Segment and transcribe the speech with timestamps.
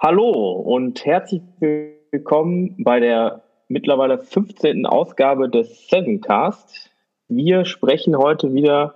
[0.00, 4.86] Hallo und herzlich willkommen bei der mittlerweile 15.
[4.86, 6.92] Ausgabe des Sevencast.
[7.26, 8.94] Wir sprechen heute wieder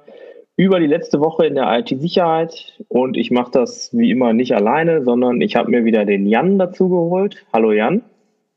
[0.57, 5.03] über die letzte Woche in der IT-Sicherheit und ich mache das wie immer nicht alleine,
[5.03, 7.45] sondern ich habe mir wieder den Jan dazu geholt.
[7.53, 8.03] Hallo Jan.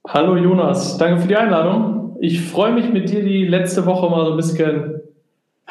[0.07, 2.15] Hallo Jonas, danke für die Einladung.
[2.19, 5.01] Ich freue mich mit dir die letzte Woche mal so ein bisschen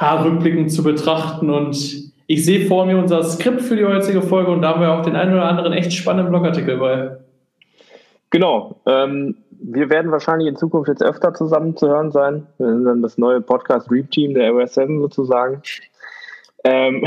[0.00, 4.50] ja, rückblickend zu betrachten und ich sehe vor mir unser Skript für die heutige Folge
[4.50, 7.16] und da haben wir auch den einen oder anderen echt spannenden Blogartikel bei.
[8.30, 8.80] Genau.
[8.86, 12.46] Ähm, wir werden wahrscheinlich in Zukunft jetzt öfter zusammen zu hören sein.
[12.58, 15.62] Wir sind dann das neue Podcast Dream Team der OS 7 sozusagen.
[16.64, 17.04] Ähm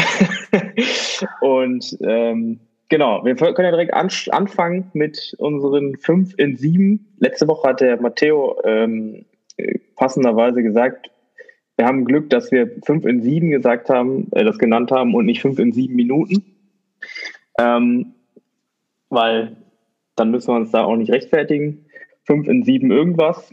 [1.41, 7.13] und ähm, genau, wir können ja direkt an anfangen mit unseren 5 in 7.
[7.19, 9.25] Letzte Woche hat der Matteo ähm,
[9.95, 11.09] passenderweise gesagt,
[11.77, 15.25] wir haben Glück, dass wir fünf in sieben gesagt haben, äh, das genannt haben und
[15.25, 16.43] nicht fünf in sieben Minuten.
[17.59, 18.13] Ähm,
[19.09, 19.55] weil
[20.15, 21.85] dann müssen wir uns da auch nicht rechtfertigen.
[22.25, 23.51] Fünf in sieben irgendwas.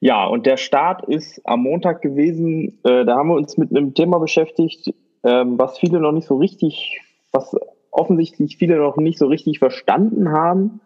[0.00, 2.78] Ja, und der Start ist am Montag gewesen.
[2.84, 6.36] Äh, da haben wir uns mit einem Thema beschäftigt, ähm, was viele noch nicht so
[6.36, 7.00] richtig,
[7.32, 7.54] was
[7.90, 10.80] offensichtlich viele noch nicht so richtig verstanden haben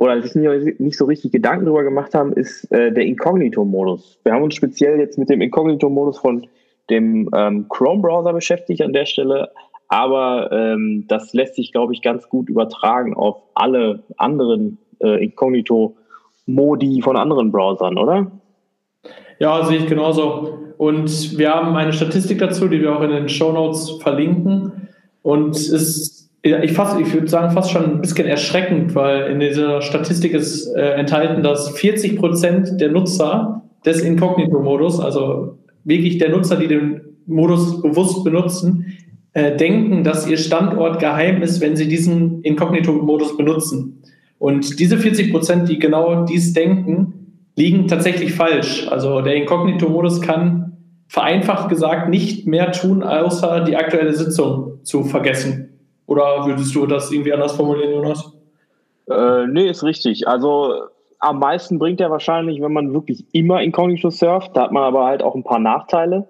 [0.00, 4.18] oder sich nicht so richtig Gedanken darüber gemacht haben, ist äh, der Inkognito-Modus.
[4.24, 6.46] Wir haben uns speziell jetzt mit dem Inkognito-Modus von
[6.88, 9.50] dem ähm, Chrome-Browser beschäftigt an der Stelle,
[9.88, 17.02] aber ähm, das lässt sich, glaube ich, ganz gut übertragen auf alle anderen äh, Inkognito-Modi
[17.02, 18.32] von anderen Browsern, oder?
[19.38, 20.60] Ja, sehe ich genauso.
[20.78, 24.88] Und wir haben eine Statistik dazu, die wir auch in den Show Notes verlinken.
[25.20, 29.40] Und es ist ich, fast, ich würde sagen, fast schon ein bisschen erschreckend, weil in
[29.40, 36.30] dieser Statistik ist äh, enthalten, dass 40 Prozent der Nutzer des Inkognito-Modus, also wirklich der
[36.30, 38.86] Nutzer, die den Modus bewusst benutzen,
[39.32, 44.02] äh, denken, dass ihr Standort geheim ist, wenn sie diesen Inkognito-Modus benutzen.
[44.38, 48.88] Und diese 40 Prozent, die genau dies denken, liegen tatsächlich falsch.
[48.88, 55.69] Also der Inkognito-Modus kann vereinfacht gesagt nicht mehr tun, außer die aktuelle Sitzung zu vergessen.
[56.10, 58.32] Oder würdest du das irgendwie anders formulieren, Jonas?
[59.08, 60.26] Äh, nee, ist richtig.
[60.26, 60.74] Also
[61.20, 64.56] am meisten bringt er wahrscheinlich, wenn man wirklich immer inkognito surft.
[64.56, 66.26] Da hat man aber halt auch ein paar Nachteile,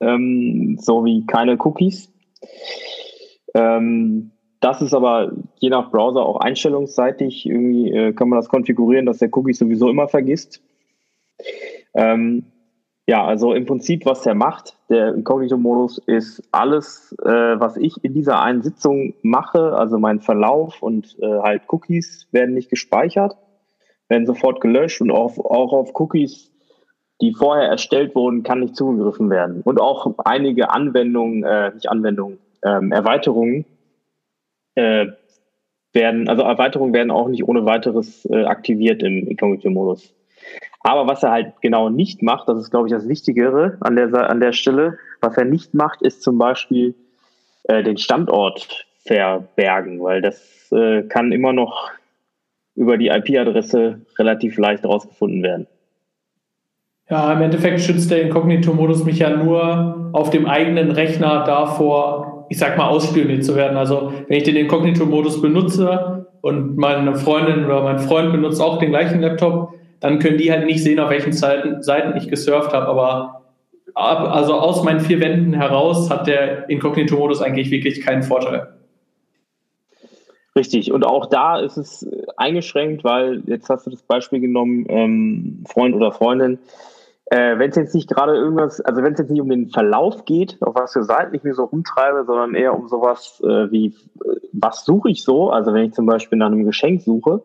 [0.00, 2.12] ähm, so wie keine Cookies.
[3.54, 7.46] Ähm, das ist aber je nach Browser auch einstellungsseitig.
[7.46, 10.60] Irgendwie äh, kann man das konfigurieren, dass der Cookies sowieso immer vergisst.
[11.94, 12.46] Ähm,
[13.06, 18.14] ja, also im Prinzip, was der macht, der Inkognito-Modus, ist alles, äh, was ich in
[18.14, 23.36] dieser einen Sitzung mache, also mein Verlauf und äh, halt Cookies werden nicht gespeichert,
[24.08, 26.52] werden sofort gelöscht und auch, auch auf Cookies,
[27.20, 29.62] die vorher erstellt wurden, kann nicht zugegriffen werden.
[29.62, 33.64] Und auch einige Anwendungen, äh, nicht Anwendungen, ähm, Erweiterungen
[34.76, 35.06] äh,
[35.92, 40.14] werden, also Erweiterungen werden auch nicht ohne weiteres äh, aktiviert im Inkognito-Modus.
[40.82, 44.30] Aber was er halt genau nicht macht, das ist, glaube ich, das Wichtigere an der,
[44.30, 46.94] an der Stelle, was er nicht macht, ist zum Beispiel
[47.64, 51.90] äh, den Standort verbergen, weil das äh, kann immer noch
[52.74, 55.66] über die IP-Adresse relativ leicht rausgefunden werden.
[57.10, 62.58] Ja, im Endeffekt schützt der Inkognito-Modus mich ja nur auf dem eigenen Rechner davor, ich
[62.58, 63.76] sag mal, ausspioniert zu werden.
[63.76, 68.90] Also wenn ich den Inkognito-Modus benutze und meine Freundin oder mein Freund benutzt auch den
[68.90, 72.86] gleichen Laptop, dann können die halt nicht sehen, auf welchen Seiten, Seiten ich gesurft habe.
[72.86, 73.42] Aber
[73.94, 78.68] ab, also aus meinen vier Wänden heraus hat der Inkognito-Modus eigentlich wirklich keinen Vorteil.
[80.56, 80.92] Richtig.
[80.92, 85.94] Und auch da ist es eingeschränkt, weil jetzt hast du das Beispiel genommen, ähm, Freund
[85.94, 86.58] oder Freundin.
[87.26, 90.24] Äh, wenn es jetzt nicht gerade irgendwas, also wenn es jetzt nicht um den Verlauf
[90.24, 93.86] geht, auf was für Seiten ich mir so rumtreibe, sondern eher um sowas äh, wie,
[93.86, 95.50] äh, was suche ich so?
[95.50, 97.40] Also wenn ich zum Beispiel nach einem Geschenk suche,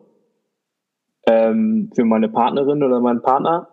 [1.28, 3.68] ähm, für meine Partnerin oder meinen Partner,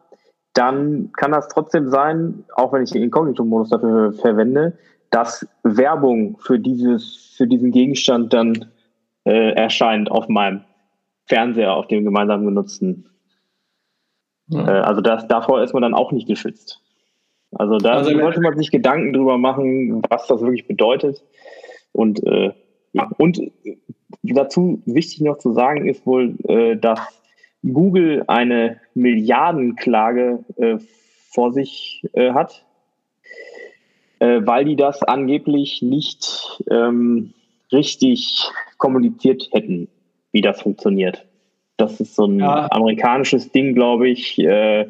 [0.54, 4.78] dann kann das trotzdem sein, auch wenn ich den Inkognito-Modus dafür verwende,
[5.10, 8.66] dass Werbung für, dieses, für diesen Gegenstand dann
[9.24, 10.62] äh, erscheint auf meinem
[11.26, 13.10] Fernseher, auf dem gemeinsam genutzten.
[14.48, 14.68] Ja.
[14.68, 16.82] Äh, also das, davor ist man dann auch nicht geschützt.
[17.52, 21.24] Also da also, sollte man sich Gedanken drüber machen, was das wirklich bedeutet.
[21.94, 22.52] Und äh,
[22.92, 23.40] ja, und
[24.24, 27.25] dazu wichtig noch zu sagen ist wohl, äh, dass
[27.74, 30.78] Google eine Milliardenklage äh,
[31.30, 32.66] vor sich äh, hat,
[34.20, 37.34] äh, weil die das angeblich nicht ähm,
[37.72, 38.44] richtig
[38.78, 39.88] kommuniziert hätten,
[40.32, 41.26] wie das funktioniert.
[41.78, 42.72] Das ist so ein ja.
[42.72, 44.88] amerikanisches Ding, glaube ich, äh,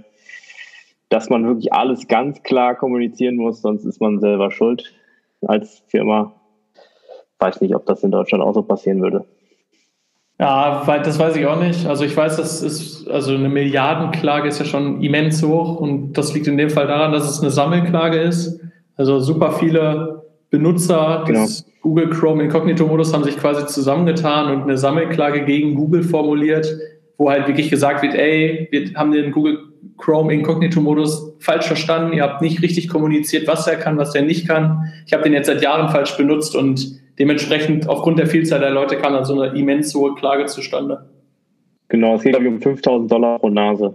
[1.10, 4.94] dass man wirklich alles ganz klar kommunizieren muss, sonst ist man selber schuld
[5.42, 6.34] als Firma.
[7.40, 9.26] Weiß nicht, ob das in Deutschland auch so passieren würde.
[10.38, 11.86] Ja, das weiß ich auch nicht.
[11.86, 16.34] Also ich weiß, das ist, also eine Milliardenklage ist ja schon immens hoch und das
[16.34, 18.60] liegt in dem Fall daran, dass es eine Sammelklage ist.
[18.98, 21.42] Also super viele Benutzer genau.
[21.42, 26.68] des Google Chrome Incognito-Modus haben sich quasi zusammengetan und eine Sammelklage gegen Google formuliert,
[27.18, 29.60] wo halt wirklich gesagt wird, ey, wir haben den Google
[29.98, 34.48] Chrome Incognito-Modus falsch verstanden, ihr habt nicht richtig kommuniziert, was er kann, was er nicht
[34.48, 34.92] kann.
[35.06, 38.98] Ich habe den jetzt seit Jahren falsch benutzt und dementsprechend aufgrund der Vielzahl der Leute
[38.98, 41.10] kam dann so eine immens hohe Klage zustande.
[41.88, 43.94] Genau, es geht glaube ich um 5000 Dollar pro Nase.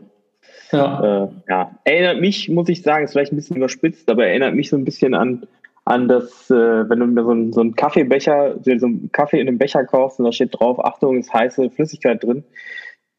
[0.73, 1.25] Ja.
[1.25, 1.79] Äh, ja.
[1.85, 4.85] Erinnert mich, muss ich sagen, ist vielleicht ein bisschen überspitzt, aber erinnert mich so ein
[4.85, 5.47] bisschen an,
[5.85, 9.49] an das, äh, wenn du mir so, ein, so einen Kaffeebecher, so einen Kaffee in
[9.49, 12.45] einem Becher kaufst und da steht drauf, Achtung, ist heiße Flüssigkeit drin.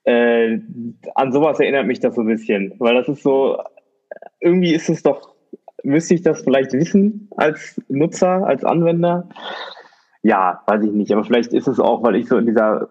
[0.04, 0.60] Äh,
[1.16, 3.62] an sowas erinnert mich das so ein bisschen, weil das ist so,
[4.40, 5.36] irgendwie ist es doch,
[5.84, 9.28] müsste ich das vielleicht wissen als Nutzer, als Anwender?
[10.24, 12.90] Ja, weiß ich nicht, aber vielleicht ist es auch, weil ich so in dieser,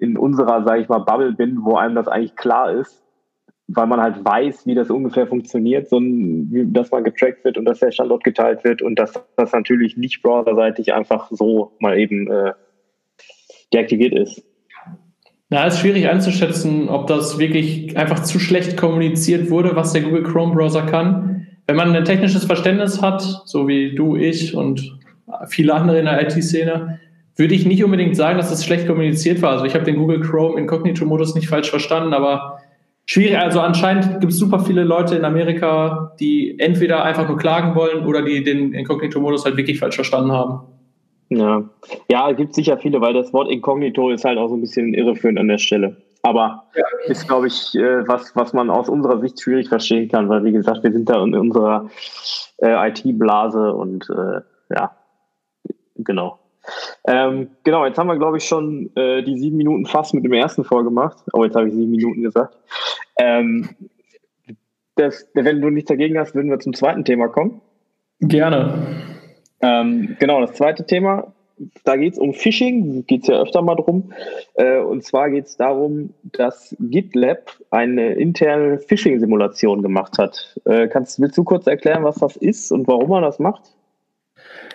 [0.00, 3.02] in unserer, sage ich mal, Bubble bin, wo einem das eigentlich klar ist,
[3.66, 7.64] weil man halt weiß, wie das ungefähr funktioniert, so ein, dass man getrackt wird und
[7.64, 12.30] dass der Standort geteilt wird und dass das natürlich nicht browserseitig einfach so mal eben
[12.30, 12.52] äh,
[13.72, 14.42] deaktiviert ist.
[15.52, 20.22] Na, ist schwierig einzuschätzen, ob das wirklich einfach zu schlecht kommuniziert wurde, was der Google
[20.22, 21.48] Chrome Browser kann.
[21.66, 24.99] Wenn man ein technisches Verständnis hat, so wie du, ich und
[25.48, 27.00] viele andere in der IT-Szene,
[27.36, 29.52] würde ich nicht unbedingt sagen, dass es schlecht kommuniziert war.
[29.52, 32.58] Also ich habe den Google Chrome Incognito-Modus nicht falsch verstanden, aber
[33.06, 33.38] schwierig.
[33.38, 38.06] Also anscheinend gibt es super viele Leute in Amerika, die entweder einfach nur klagen wollen
[38.06, 40.60] oder die den Incognito-Modus halt wirklich falsch verstanden haben.
[41.30, 41.62] Ja,
[42.10, 45.38] ja, gibt sicher viele, weil das Wort Inkognito ist halt auch so ein bisschen irreführend
[45.38, 45.96] an der Stelle.
[46.22, 46.84] Aber ja.
[47.06, 50.52] ist, glaube ich, äh, was, was man aus unserer Sicht schwierig verstehen kann, weil, wie
[50.52, 51.88] gesagt, wir sind da in unserer
[52.58, 54.40] äh, IT-Blase und äh,
[54.74, 54.90] ja,
[56.04, 56.38] genau.
[57.06, 60.32] Ähm, genau, jetzt haben wir, glaube ich, schon äh, die sieben Minuten fast mit dem
[60.32, 61.18] ersten vorgemacht.
[61.32, 62.56] Oh, jetzt habe ich sieben Minuten gesagt.
[63.18, 63.70] Ähm,
[64.96, 67.60] das, wenn du nichts dagegen hast, würden wir zum zweiten Thema kommen.
[68.20, 68.86] Gerne.
[69.62, 71.32] Ähm, genau, das zweite Thema,
[71.84, 74.12] da geht es um Phishing, geht es ja öfter mal drum.
[74.54, 80.58] Äh, und zwar geht es darum, dass GitLab eine interne Phishing-Simulation gemacht hat.
[80.64, 83.74] Äh, kannst, willst du kurz erklären, was das ist und warum man das macht?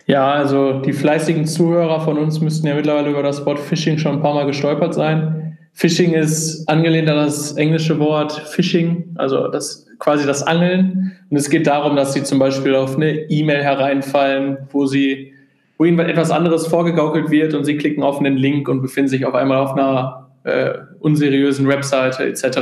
[0.07, 4.13] Ja, also die fleißigen Zuhörer von uns müssten ja mittlerweile über das Wort Phishing schon
[4.13, 5.57] ein paar Mal gestolpert sein.
[5.73, 11.17] Phishing ist angelehnt an das englische Wort Phishing, also das quasi das Angeln.
[11.29, 15.33] Und es geht darum, dass sie zum Beispiel auf eine E-Mail hereinfallen, wo sie,
[15.77, 19.25] wo ihnen etwas anderes vorgegaukelt wird und sie klicken auf einen Link und befinden sich
[19.25, 22.59] auf einmal auf einer äh, unseriösen Webseite etc.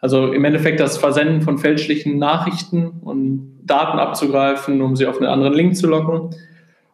[0.00, 5.28] Also im Endeffekt das Versenden von fälschlichen Nachrichten und Daten abzugreifen, um sie auf einen
[5.28, 6.30] anderen Link zu locken.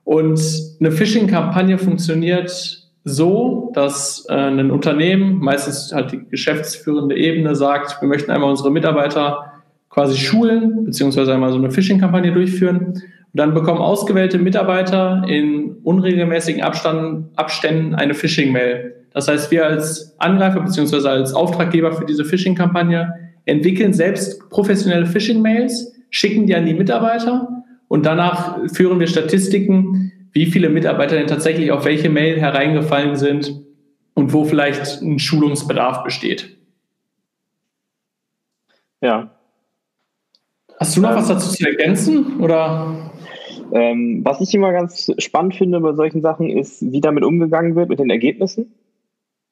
[0.04, 0.40] Und
[0.80, 8.08] eine Phishing-Kampagne funktioniert so, dass äh, ein Unternehmen, meistens halt die geschäftsführende Ebene, sagt, wir
[8.08, 9.52] möchten einmal unsere Mitarbeiter
[9.90, 12.78] quasi schulen, beziehungsweise einmal so eine Phishing-Kampagne durchführen.
[12.78, 13.02] Und
[13.32, 18.94] dann bekommen ausgewählte Mitarbeiter in unregelmäßigen Abstand, Abständen eine Phishing-Mail.
[19.12, 23.12] Das heißt, wir als Angreifer beziehungsweise als Auftraggeber für diese Phishing-Kampagne
[23.44, 27.53] entwickeln selbst professionelle Phishing-Mails, schicken die an die Mitarbeiter
[27.94, 33.62] und danach führen wir Statistiken, wie viele Mitarbeiter denn tatsächlich auf welche Mail hereingefallen sind
[34.14, 36.56] und wo vielleicht ein Schulungsbedarf besteht.
[39.00, 39.30] Ja,
[40.78, 42.40] Hast du noch ähm, was dazu zu ergänzen?
[42.40, 43.12] Oder?
[43.72, 47.88] Ähm, was ich immer ganz spannend finde bei solchen Sachen, ist, wie damit umgegangen wird
[47.88, 48.74] mit den Ergebnissen.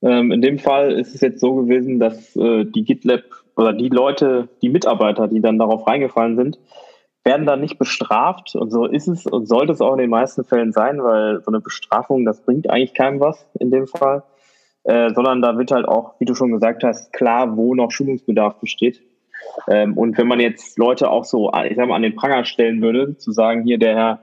[0.03, 3.23] Ähm, in dem Fall ist es jetzt so gewesen, dass äh, die GitLab
[3.57, 6.59] oder die Leute, die Mitarbeiter, die dann darauf reingefallen sind,
[7.25, 8.55] werden dann nicht bestraft.
[8.55, 11.51] Und so ist es und sollte es auch in den meisten Fällen sein, weil so
[11.51, 14.25] eine Bestrafung, das bringt eigentlich keinem was in dem Fall.
[14.85, 18.59] Äh, sondern da wird halt auch, wie du schon gesagt hast, klar, wo noch Schulungsbedarf
[18.59, 19.01] besteht.
[19.69, 22.83] Ähm, und wenn man jetzt Leute auch so, ich sag mal, an den Pranger stellen
[22.83, 24.19] würde, zu sagen, hier der Herr,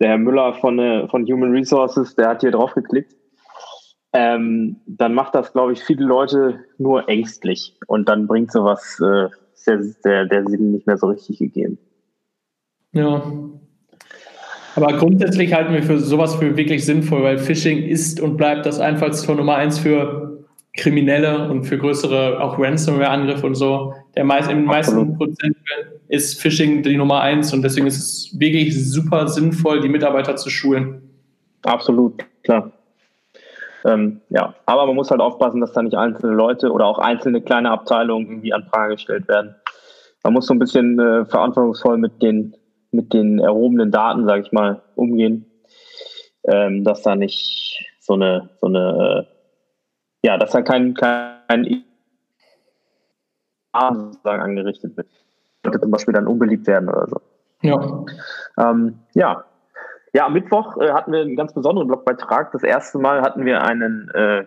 [0.00, 3.16] der Herr Müller von, äh, von Human Resources, der hat hier drauf geklickt,
[4.12, 7.76] ähm, dann macht das, glaube ich, viele Leute nur ängstlich.
[7.88, 9.28] Und dann bringt sowas äh,
[9.66, 11.78] der, der, der Sinn nicht mehr so richtig gegeben.
[12.94, 13.22] Ja.
[14.76, 18.80] Aber grundsätzlich halten wir für sowas für wirklich sinnvoll, weil Phishing ist und bleibt das
[18.80, 20.44] Einfallstor Nummer eins für
[20.76, 23.94] Kriminelle und für größere auch Ransomware-Angriffe und so.
[24.16, 25.56] Der meist, Im meisten Prozent
[26.08, 30.50] ist Phishing die Nummer eins und deswegen ist es wirklich super sinnvoll, die Mitarbeiter zu
[30.50, 31.02] schulen.
[31.62, 32.72] Absolut, klar.
[33.84, 37.42] Ähm, ja, aber man muss halt aufpassen, dass da nicht einzelne Leute oder auch einzelne
[37.42, 39.54] kleine Abteilungen irgendwie an Frage gestellt werden.
[40.24, 42.56] Man muss so ein bisschen äh, verantwortungsvoll mit den,
[42.94, 45.46] mit den erhobenen Daten, sage ich mal, umgehen,
[46.44, 49.34] ähm, dass da nicht so eine, so eine äh,
[50.24, 51.84] ja, dass da kein, kein
[53.74, 55.08] sozusagen angerichtet wird.
[55.62, 57.20] Sollte zum Beispiel dann unbeliebt werden oder so.
[57.62, 58.04] Ja.
[58.58, 59.44] Ähm, ja.
[60.14, 62.52] Ja, am Mittwoch äh, hatten wir einen ganz besonderen Blogbeitrag.
[62.52, 64.46] Das erste Mal hatten wir einen, äh,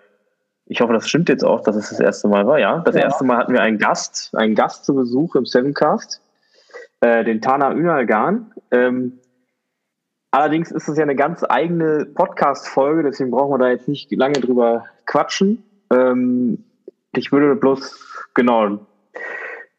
[0.65, 2.79] ich hoffe, das stimmt jetzt auch, dass es das erste Mal war, ja.
[2.79, 3.01] Das ja.
[3.01, 6.21] erste Mal hatten wir einen Gast, einen Gast zu Besuch im Sevencast,
[7.01, 8.53] äh, den Tana Ünalgan.
[8.71, 9.19] Ähm,
[10.31, 14.39] allerdings ist es ja eine ganz eigene Podcast-Folge, deswegen brauchen wir da jetzt nicht lange
[14.39, 15.63] drüber quatschen.
[15.91, 16.63] Ähm,
[17.13, 18.79] ich würde bloß, genau,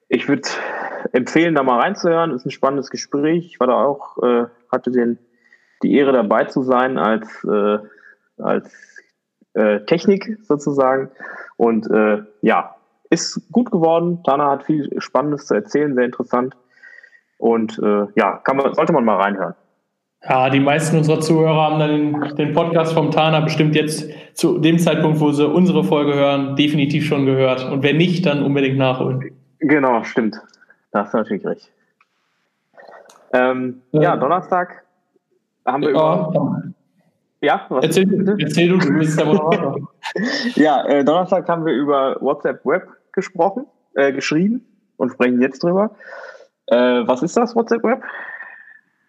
[0.08, 0.48] ich würde
[1.12, 2.32] empfehlen, da mal reinzuhören.
[2.32, 3.46] Ist ein spannendes Gespräch.
[3.46, 5.18] Ich war da auch, äh, hatte den,
[5.82, 7.78] die Ehre dabei zu sein als, äh,
[8.38, 8.98] als
[9.54, 11.10] äh, Technik sozusagen.
[11.56, 12.76] Und äh, ja,
[13.10, 14.22] ist gut geworden.
[14.24, 16.56] Dana hat viel Spannendes zu erzählen, sehr interessant.
[17.38, 19.54] Und äh, ja, man, sollte man mal reinhören.
[20.28, 24.78] Ja, die meisten unserer Zuhörer haben dann den Podcast vom Tana bestimmt jetzt zu dem
[24.78, 27.70] Zeitpunkt, wo sie unsere Folge hören, definitiv schon gehört.
[27.70, 29.32] Und wenn nicht, dann unbedingt nachholen.
[29.60, 30.36] Genau, stimmt.
[30.90, 31.70] Da hast du natürlich recht.
[33.32, 34.02] Ähm, ja.
[34.02, 34.16] ja.
[34.16, 34.84] Donnerstag
[35.64, 36.28] haben wir ja.
[36.30, 36.62] über.
[37.40, 39.88] Ja, was erzähl, erzähl du, du bist der Moderator.
[40.56, 44.66] ja, äh, Donnerstag haben wir über WhatsApp Web gesprochen, äh, geschrieben
[44.96, 45.92] und sprechen jetzt drüber.
[46.70, 48.02] Äh, was ist das, WhatsApp Web?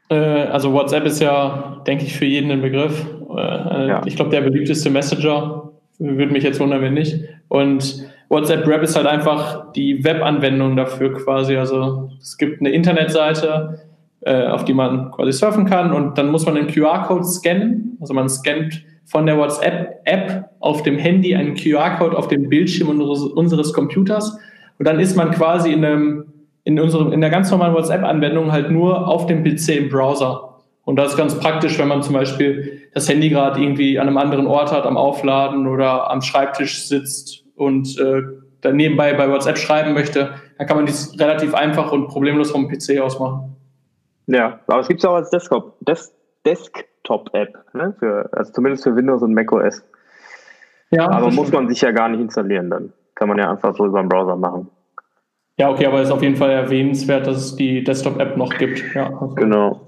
[0.09, 3.05] Äh, also WhatsApp ist ja, denke ich, für jeden ein Begriff.
[3.35, 4.01] Äh, ja.
[4.05, 5.71] Ich glaube, der beliebteste Messenger.
[6.01, 7.25] Würde mich jetzt wundern, wenn nicht.
[7.49, 11.57] Und WhatsApp Web ist halt einfach die Webanwendung dafür quasi.
[11.57, 13.81] Also es gibt eine Internetseite,
[14.21, 17.97] äh, auf die man quasi surfen kann und dann muss man den QR-Code scannen.
[17.99, 23.23] Also man scannt von der WhatsApp-App auf dem Handy einen QR-Code auf dem Bildschirm unseres,
[23.23, 24.37] unseres Computers
[24.77, 26.28] und dann ist man quasi in, einem,
[26.69, 30.57] in, unserem, in der ganz normalen WhatsApp-Anwendung halt nur auf dem PC im Browser.
[30.85, 34.17] Und das ist ganz praktisch, wenn man zum Beispiel das Handy gerade irgendwie an einem
[34.17, 38.21] anderen Ort hat, am Aufladen oder am Schreibtisch sitzt und äh,
[38.61, 42.67] dann nebenbei bei WhatsApp schreiben möchte, dann kann man dies relativ einfach und problemlos vom
[42.67, 43.55] PC aus machen.
[44.27, 46.13] Ja, aber es gibt es auch als Desktop, Des
[46.45, 47.95] Desktop-App, ne?
[47.97, 49.83] Für, also zumindest für Windows und macOS.
[50.91, 52.93] Ja, aber muss man sich ja gar nicht installieren dann.
[53.15, 54.69] Kann man ja einfach so über den Browser machen.
[55.59, 58.81] Ja, okay, aber es ist auf jeden Fall erwähnenswert, dass es die Desktop-App noch gibt.
[58.95, 59.35] Ja, also.
[59.35, 59.81] Genau.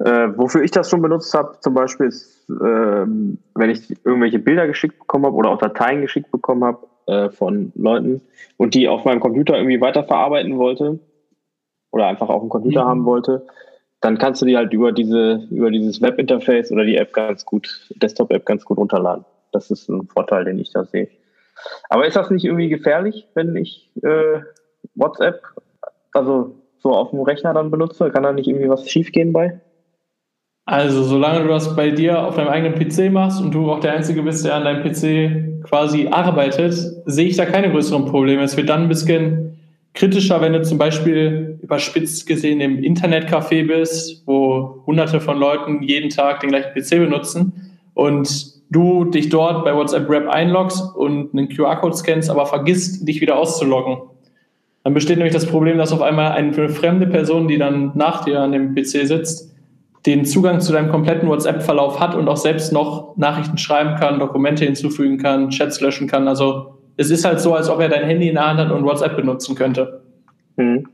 [0.00, 4.66] Äh, wofür ich das schon benutzt habe, zum Beispiel ist, äh, wenn ich irgendwelche Bilder
[4.66, 8.20] geschickt bekommen habe oder auch Dateien geschickt bekommen habe, äh, von Leuten
[8.58, 10.98] und die auf meinem Computer irgendwie weiterverarbeiten wollte
[11.90, 12.88] oder einfach auf dem Computer mhm.
[12.88, 13.46] haben wollte,
[14.02, 17.88] dann kannst du die halt über diese, über dieses Webinterface oder die App ganz gut,
[17.96, 19.24] Desktop-App ganz gut runterladen.
[19.52, 21.08] Das ist ein Vorteil, den ich da sehe.
[21.88, 24.40] Aber ist das nicht irgendwie gefährlich, wenn ich äh,
[24.98, 25.42] WhatsApp,
[26.12, 28.10] also so auf dem Rechner dann benutze?
[28.10, 29.60] Kann da nicht irgendwie was schiefgehen bei?
[30.66, 33.94] Also, solange du das bei dir auf deinem eigenen PC machst und du auch der
[33.94, 36.74] Einzige bist, der an deinem PC quasi arbeitet,
[37.06, 38.42] sehe ich da keine größeren Probleme.
[38.42, 39.58] Es wird dann ein bisschen
[39.94, 46.10] kritischer, wenn du zum Beispiel überspitzt gesehen im Internetcafé bist, wo hunderte von Leuten jeden
[46.10, 51.48] Tag den gleichen PC benutzen und du dich dort bei WhatsApp Web einloggst und einen
[51.48, 53.98] QR-Code scannst, aber vergisst, dich wieder auszuloggen.
[54.84, 58.40] Dann besteht nämlich das Problem, dass auf einmal eine fremde Person, die dann nach dir
[58.40, 59.54] an dem PC sitzt,
[60.06, 64.64] den Zugang zu deinem kompletten WhatsApp-Verlauf hat und auch selbst noch Nachrichten schreiben kann, Dokumente
[64.64, 66.28] hinzufügen kann, Chats löschen kann.
[66.28, 68.84] Also es ist halt so, als ob er dein Handy in der Hand hat und
[68.84, 70.02] WhatsApp benutzen könnte.
[70.56, 70.88] Mhm.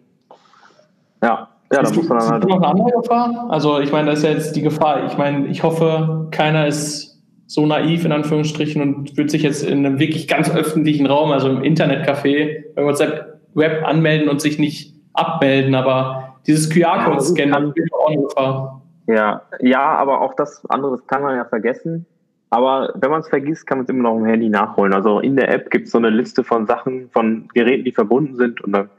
[1.23, 2.45] Ja, ja, da muss man dann halt.
[2.45, 3.47] noch eine andere Gefahr?
[3.49, 5.07] Also ich meine, das ist ja jetzt die Gefahr.
[5.07, 9.85] Ich meine, ich hoffe, keiner ist so naiv in Anführungsstrichen und wird sich jetzt in
[9.85, 14.95] einem wirklich ganz öffentlichen Raum, also im Internetcafé, bei WhatsApp Web anmelden und sich nicht
[15.13, 15.75] abmelden.
[15.75, 18.83] Aber dieses QR-Code-Scannen ist auch eine Gefahr.
[19.07, 22.07] Ja, ja, aber auch das andere kann man ja vergessen.
[22.51, 24.95] Aber wenn man es vergisst, kann man es immer noch im Handy nachholen.
[24.95, 28.37] Also in der App gibt es so eine Liste von Sachen, von Geräten, die verbunden
[28.37, 28.91] sind und dann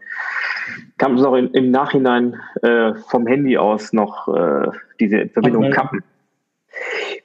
[0.98, 5.66] kann man es auch in, im Nachhinein äh, vom Handy aus noch äh, diese Verbindung
[5.66, 5.74] okay.
[5.74, 6.04] kappen.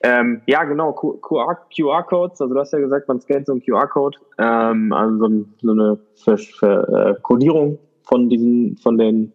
[0.03, 4.93] Ähm, ja, genau, QR-Codes, also du hast ja gesagt, man scannt so einen QR-Code, ähm,
[4.93, 9.33] also so, so eine Ver Ver äh, Codierung von diesen, von den,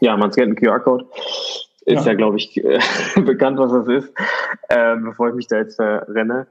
[0.00, 1.06] ja, man scannt einen QR-Code.
[1.84, 2.78] Ist ja, ja glaube ich, äh,
[3.24, 4.12] bekannt, was das ist,
[4.68, 6.46] äh, bevor ich mich da jetzt verrenne.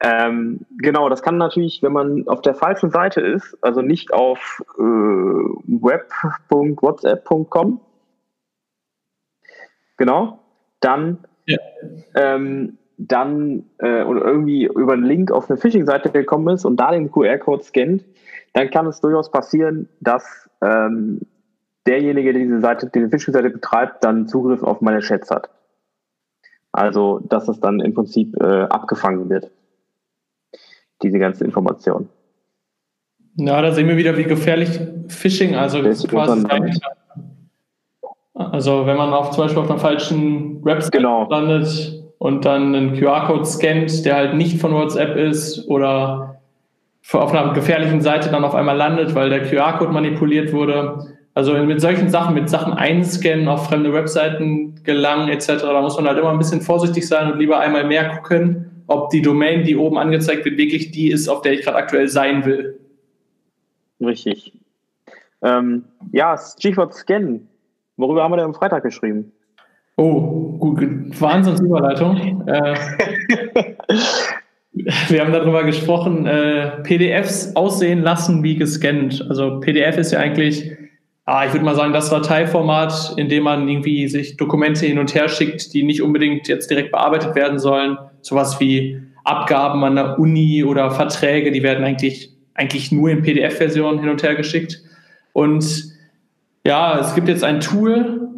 [0.00, 4.62] Ähm, genau, das kann natürlich, wenn man auf der falschen Seite ist, also nicht auf
[4.76, 7.80] äh, web.whatsapp.com,
[9.96, 10.40] genau,
[10.80, 11.58] dann, ja.
[12.14, 16.92] ähm, dann äh, oder irgendwie über einen Link auf eine Phishing-Seite gekommen ist und da
[16.92, 18.04] den QR-Code scannt,
[18.52, 21.20] dann kann es durchaus passieren, dass ähm,
[21.86, 25.50] derjenige, der diese Seite, diese Phishing-Seite betreibt, dann Zugriff auf meine Chats hat.
[26.72, 29.50] Also, dass es dann im Prinzip äh, abgefangen wird.
[31.02, 32.08] diese ganzen Informationen.
[33.36, 36.44] Ja, da sehen wir wieder, wie gefährlich Phishing, also quasi
[38.34, 41.28] Also wenn man auf, zum Beispiel auf einer falschen Website genau.
[41.30, 46.40] landet und dann einen QR-Code scannt, der halt nicht von WhatsApp ist oder
[47.12, 51.06] auf einer gefährlichen Seite dann auf einmal landet, weil der QR-Code manipuliert wurde.
[51.34, 56.06] Also mit solchen Sachen, mit Sachen einscannen, auf fremde Webseiten gelangen etc., da muss man
[56.06, 59.76] halt immer ein bisschen vorsichtig sein und lieber einmal mehr gucken, ob die Domain, die
[59.76, 62.78] oben angezeigt wird, wirklich die ist, auf der ich gerade aktuell sein will.
[64.00, 64.52] Richtig.
[65.42, 67.48] Ähm, ja, Stichwort Scannen.
[67.96, 69.32] Worüber haben wir denn am Freitag geschrieben?
[69.96, 70.80] Oh, gut,
[71.20, 72.48] Wahnsinnsüberleitung.
[72.48, 72.74] äh,
[75.08, 79.24] wir haben darüber gesprochen, äh, PDFs aussehen lassen wie gescannt.
[79.28, 80.72] Also PDF ist ja eigentlich,
[81.26, 85.14] ah, ich würde mal sagen, das Dateiformat, in dem man irgendwie sich Dokumente hin und
[85.14, 87.96] her schickt, die nicht unbedingt jetzt direkt bearbeitet werden sollen.
[88.20, 94.00] Sowas wie Abgaben an der Uni oder Verträge, die werden eigentlich, eigentlich nur in PDF-Version
[94.00, 94.82] hin und her geschickt.
[95.32, 95.93] Und
[96.66, 98.28] ja, es gibt jetzt ein Tool,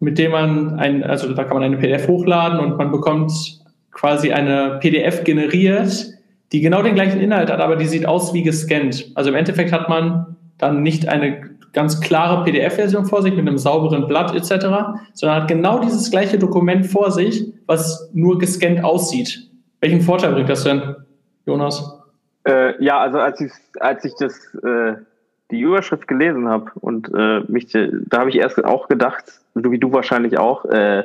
[0.00, 3.32] mit dem man ein, also da kann man eine PDF hochladen und man bekommt
[3.92, 6.06] quasi eine PDF generiert,
[6.52, 9.10] die genau den gleichen Inhalt hat, aber die sieht aus wie gescannt.
[9.14, 13.58] Also im Endeffekt hat man dann nicht eine ganz klare PDF-Version vor sich mit einem
[13.58, 14.66] sauberen Blatt etc.,
[15.12, 19.50] sondern hat genau dieses gleiche Dokument vor sich, was nur gescannt aussieht.
[19.80, 20.94] Welchen Vorteil bringt das denn,
[21.44, 22.00] Jonas?
[22.44, 24.94] Äh, ja, also als ich, als ich das äh,
[25.50, 29.78] die Überschrift gelesen habe und äh, mich, da habe ich erst auch gedacht, so wie
[29.78, 31.04] du wahrscheinlich auch, äh,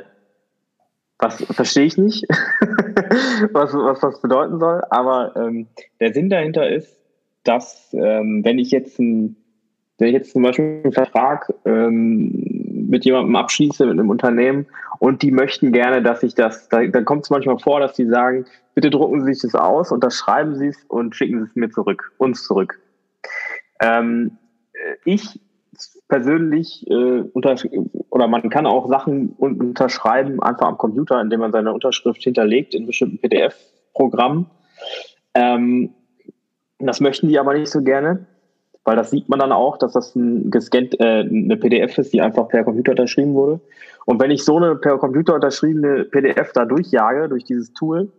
[1.18, 2.26] was verstehe ich nicht,
[3.52, 4.82] was, was das bedeuten soll.
[4.90, 5.68] Aber ähm,
[6.00, 6.98] der Sinn dahinter ist,
[7.44, 9.36] dass ähm, wenn ich jetzt ein,
[9.98, 14.66] wenn ich jetzt zum Beispiel einen Vertrag ähm, mit jemandem abschließe, mit einem Unternehmen
[14.98, 18.06] und die möchten gerne, dass ich das, da, dann kommt es manchmal vor, dass die
[18.06, 21.70] sagen, bitte drucken Sie sich das aus, unterschreiben Sie es und schicken Sie es mir
[21.70, 22.80] zurück, uns zurück.
[23.82, 24.38] Ähm,
[25.04, 25.40] ich
[26.08, 27.56] persönlich äh, unter,
[28.10, 32.86] oder man kann auch Sachen unterschreiben einfach am Computer, indem man seine Unterschrift hinterlegt in
[32.86, 34.46] bestimmten PDF-Programmen.
[35.34, 35.94] Ähm,
[36.78, 38.26] das möchten die aber nicht so gerne,
[38.84, 42.20] weil das sieht man dann auch, dass das ein gescannt, äh, eine PDF ist, die
[42.20, 43.60] einfach per Computer unterschrieben wurde.
[44.04, 48.12] Und wenn ich so eine per Computer unterschriebene PDF da durchjage, durch dieses Tool,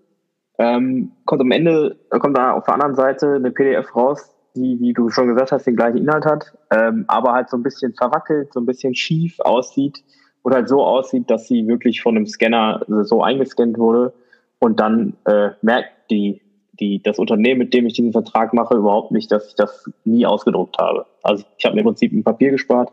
[0.58, 4.94] ähm, kommt am Ende, kommt da auf der anderen Seite eine PDF raus, die, wie
[4.94, 8.54] du schon gesagt hast, den gleichen Inhalt hat, ähm, aber halt so ein bisschen verwackelt,
[8.54, 10.04] so ein bisschen schief aussieht
[10.44, 14.14] und halt so aussieht, dass sie wirklich von einem Scanner so eingescannt wurde
[14.60, 16.42] und dann äh, merkt die,
[16.80, 20.26] die, das Unternehmen, mit dem ich diesen Vertrag mache, überhaupt nicht, dass ich das nie
[20.26, 21.06] ausgedruckt habe.
[21.22, 22.92] Also ich habe mir im Prinzip ein Papier gespart.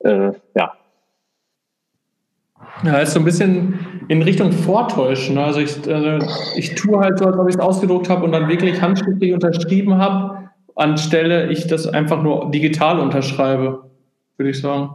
[0.00, 0.72] Äh, ja.
[2.82, 5.38] Ja, ist so ein bisschen in Richtung Vortäuschen.
[5.38, 8.48] Also ich, also ich tue halt so, als ob ich es ausgedruckt habe und dann
[8.48, 10.37] wirklich handschriftlich unterschrieben habe
[10.78, 13.84] anstelle ich das einfach nur digital unterschreibe,
[14.36, 14.90] würde ich sagen.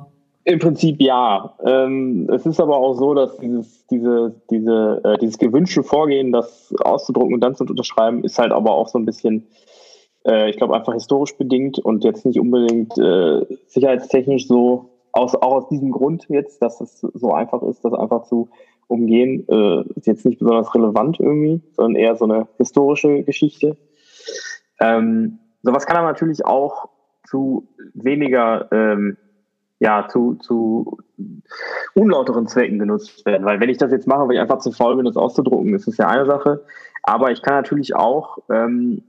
[0.45, 1.53] Im Prinzip ja.
[1.65, 6.73] Ähm, es ist aber auch so, dass dieses, diese, diese, äh, dieses gewünschte Vorgehen, das
[6.83, 9.47] auszudrucken und dann zu unterschreiben, ist halt aber auch so ein bisschen,
[10.25, 15.53] äh, ich glaube, einfach historisch bedingt und jetzt nicht unbedingt äh, sicherheitstechnisch so, aus, auch
[15.53, 18.49] aus diesem Grund jetzt, dass es so einfach ist, das einfach zu
[18.87, 23.77] umgehen, äh, ist jetzt nicht besonders relevant irgendwie, sondern eher so eine historische Geschichte.
[24.79, 26.89] Ähm, Sowas kann aber natürlich auch
[27.25, 29.17] zu weniger, ähm,
[29.79, 30.97] ja, zu, zu
[31.93, 33.45] unlauteren Zwecken genutzt werden.
[33.45, 35.87] Weil wenn ich das jetzt mache, weil ich einfach zu faul bin, das auszudrucken, ist
[35.87, 36.63] das ja eine Sache.
[37.01, 39.03] Aber ich kann natürlich auch ähm,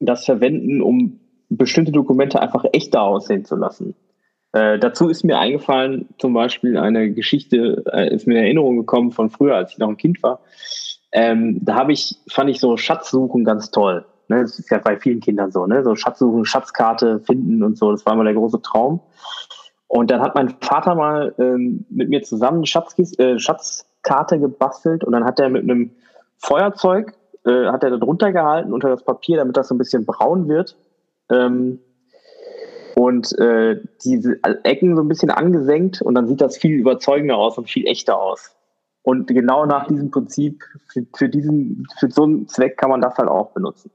[0.00, 3.94] das verwenden, um bestimmte Dokumente einfach echter aussehen zu lassen.
[4.52, 9.10] Äh, dazu ist mir eingefallen, zum Beispiel eine Geschichte, äh, ist mir in Erinnerung gekommen
[9.10, 10.40] von früher, als ich noch ein Kind war.
[11.12, 14.04] Ähm, da habe ich, fand ich so Schatzsuchen ganz toll.
[14.32, 14.42] Ne?
[14.42, 15.82] Das ist ja bei vielen Kindern so, ne?
[15.84, 19.00] So Schatzsuchen, Schatzkarte finden und so, das war immer der große Traum.
[19.88, 25.12] Und dann hat mein Vater mal ähm, mit mir zusammen Schatzkis äh, Schatzkarte gebastelt und
[25.12, 25.90] dann hat er mit einem
[26.38, 27.12] Feuerzeug,
[27.44, 30.48] äh, hat er da drunter gehalten unter das Papier, damit das so ein bisschen braun
[30.48, 30.76] wird.
[31.30, 31.78] Ähm,
[32.94, 37.58] und äh, diese Ecken so ein bisschen angesenkt und dann sieht das viel überzeugender aus
[37.58, 38.54] und viel echter aus.
[39.02, 43.16] Und genau nach diesem Prinzip, für, für, diesen, für so einen Zweck kann man das
[43.18, 43.90] halt auch benutzen.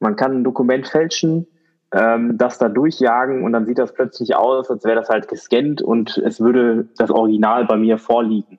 [0.00, 1.46] Man kann ein Dokument fälschen,
[1.92, 5.82] ähm, das da durchjagen und dann sieht das plötzlich aus, als wäre das halt gescannt
[5.82, 8.58] und es würde das Original bei mir vorliegen.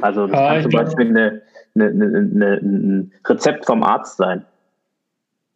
[0.00, 1.42] Also das ah, kann zum Beispiel eine,
[1.74, 4.44] eine, eine, ein Rezept vom Arzt sein.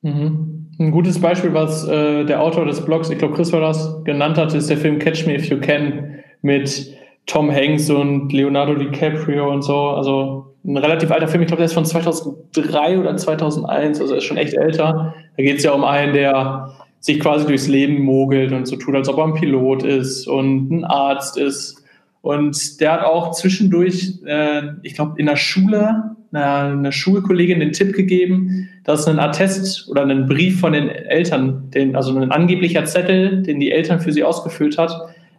[0.03, 0.67] Mhm.
[0.79, 4.37] Ein gutes Beispiel, was äh, der Autor des Blogs, ich glaube Chris war das, genannt
[4.37, 6.95] hat, ist der Film Catch Me If You Can mit
[7.27, 9.75] Tom Hanks und Leonardo DiCaprio und so.
[9.75, 14.25] Also ein relativ alter Film, ich glaube, der ist von 2003 oder 2001, also ist
[14.25, 15.15] schon echt älter.
[15.37, 18.95] Da geht es ja um einen, der sich quasi durchs Leben mogelt und so tut,
[18.95, 21.85] als ob er ein Pilot ist und ein Arzt ist.
[22.21, 27.73] Und der hat auch zwischendurch, äh, ich glaube, in der Schule, einer, einer Schulkollegin den
[27.73, 32.85] Tipp gegeben, dass ein Attest oder ein Brief von den Eltern, den, also ein angeblicher
[32.85, 34.93] Zettel, den die Eltern für sie ausgefüllt hat,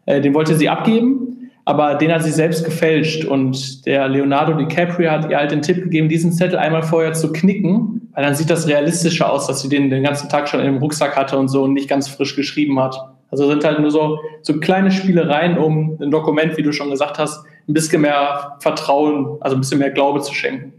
[0.05, 1.36] äh, den wollte sie abgeben
[1.67, 5.83] aber den hat sie selbst gefälscht und der Leonardo DiCaprio hat ihr halt den Tipp
[5.83, 9.67] gegeben, diesen Zettel einmal vorher zu knicken, weil dann sieht das realistischer aus, dass sie
[9.67, 12.79] den den ganzen Tag schon im Rucksack hatte und so und nicht ganz frisch geschrieben
[12.79, 12.95] hat.
[13.31, 17.19] Also sind halt nur so, so kleine Spielereien, um ein Dokument, wie du schon gesagt
[17.19, 20.71] hast, ein bisschen mehr Vertrauen, also ein bisschen mehr Glaube zu schenken.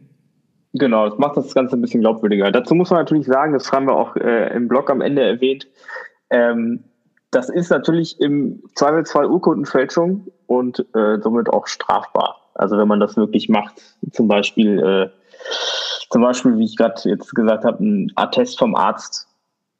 [0.72, 2.50] Genau, das macht das Ganze ein bisschen glaubwürdiger.
[2.50, 5.68] Dazu muss man natürlich sagen, das haben wir auch äh, im Blog am Ende erwähnt,
[6.30, 6.82] ähm,
[7.30, 12.40] das ist natürlich im Zweifelsfall Urkundenfälschung und äh, somit auch strafbar.
[12.54, 13.80] Also wenn man das wirklich macht,
[14.10, 15.08] zum Beispiel, äh,
[16.10, 19.28] zum Beispiel, wie ich gerade jetzt gesagt habe, ein Attest vom Arzt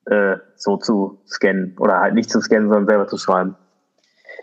[0.05, 3.57] äh, so zu scannen oder halt nicht zu scannen, sondern selber zu schreiben.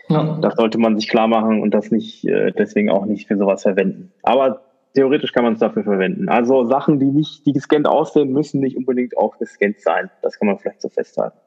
[0.08, 0.38] Ja.
[0.40, 3.62] Das sollte man sich klar machen und das nicht äh, deswegen auch nicht für sowas
[3.62, 4.12] verwenden.
[4.22, 4.62] Aber
[4.94, 6.28] theoretisch kann man es dafür verwenden.
[6.28, 10.10] Also Sachen, die nicht, die gescannt aussehen, müssen nicht unbedingt auch gescannt sein.
[10.22, 11.38] Das kann man vielleicht so festhalten.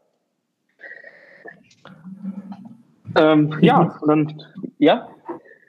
[3.16, 4.42] Ähm, ja, dann,
[4.80, 5.10] ja.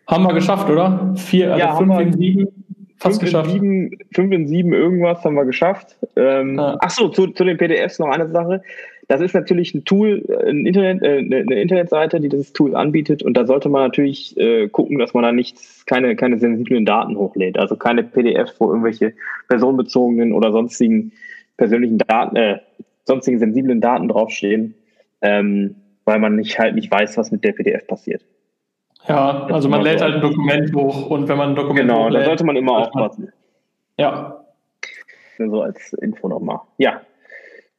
[0.06, 1.14] Haben wir geschafft, oder?
[1.16, 2.48] Vier, also ja, fünf in sieben.
[2.96, 3.50] Fast fünf geschafft.
[3.50, 5.96] In sieben, fünf in sieben irgendwas haben wir geschafft.
[6.16, 6.76] Ähm, ja.
[6.80, 8.62] Ach so, zu, zu den PDFs noch eine Sache.
[9.08, 13.22] Das ist natürlich ein Tool, ein Internet, äh, eine Internetseite, die dieses Tool anbietet.
[13.22, 17.16] Und da sollte man natürlich äh, gucken, dass man da nichts, keine, keine sensiblen Daten
[17.16, 17.58] hochlädt.
[17.58, 19.14] Also keine PDF, wo irgendwelche
[19.48, 21.12] personenbezogenen oder sonstigen
[21.56, 22.58] persönlichen Daten, äh,
[23.04, 24.74] sonstigen sensiblen Daten draufstehen.
[25.22, 28.22] Ähm, weil man nicht halt nicht weiß, was mit der PDF passiert.
[29.08, 32.22] Ja, also man lädt halt ein Dokument hoch und wenn man ein Dokument Genau, hochlädt,
[32.22, 33.32] da sollte man immer aufpassen.
[33.98, 34.44] Ja.
[35.38, 36.60] So als Info nochmal.
[36.78, 37.00] Ja.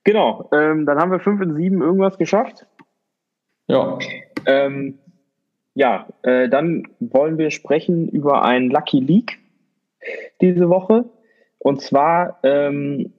[0.03, 2.65] Genau, ähm, dann haben wir 5 in 7 irgendwas geschafft.
[3.67, 3.99] Ja.
[4.45, 4.97] Ähm,
[5.73, 9.39] ja, äh, dann wollen wir sprechen über ein Lucky Leak
[10.41, 11.05] diese Woche.
[11.60, 13.13] Und zwar ähm,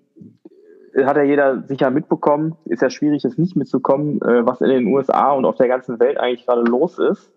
[0.97, 4.87] hat ja jeder sicher mitbekommen, ist ja schwierig, es nicht mitzukommen, äh, was in den
[4.87, 7.31] USA und auf der ganzen Welt eigentlich gerade los ist.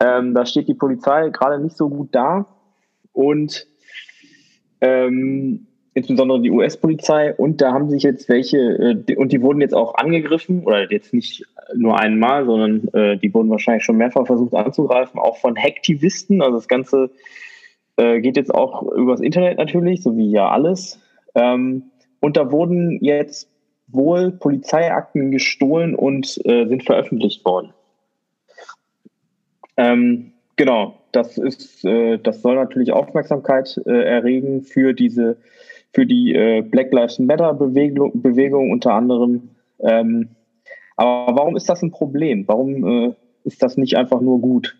[0.00, 2.46] Ähm, da steht die Polizei gerade nicht so gut da
[3.12, 3.66] und
[4.80, 9.74] ähm, insbesondere die US-Polizei und da haben sich jetzt welche äh, und die wurden jetzt
[9.74, 14.54] auch angegriffen oder jetzt nicht nur einmal, sondern äh, die wurden wahrscheinlich schon mehrfach versucht
[14.54, 16.40] anzugreifen, auch von Hacktivisten.
[16.40, 17.10] Also das Ganze
[17.96, 21.00] äh, geht jetzt auch übers Internet natürlich, so wie ja alles.
[21.34, 23.50] Ähm, und da wurden jetzt
[23.88, 27.72] wohl Polizeiakten gestohlen und äh, sind veröffentlicht worden.
[29.78, 35.38] Ähm, genau, das ist, äh, das soll natürlich Aufmerksamkeit äh, erregen für diese,
[35.94, 39.50] für die äh, Black Lives Matter Bewegung, Bewegung unter anderem.
[39.80, 40.30] Ähm,
[40.96, 42.46] aber warum ist das ein Problem?
[42.48, 43.14] Warum äh,
[43.44, 44.76] ist das nicht einfach nur gut?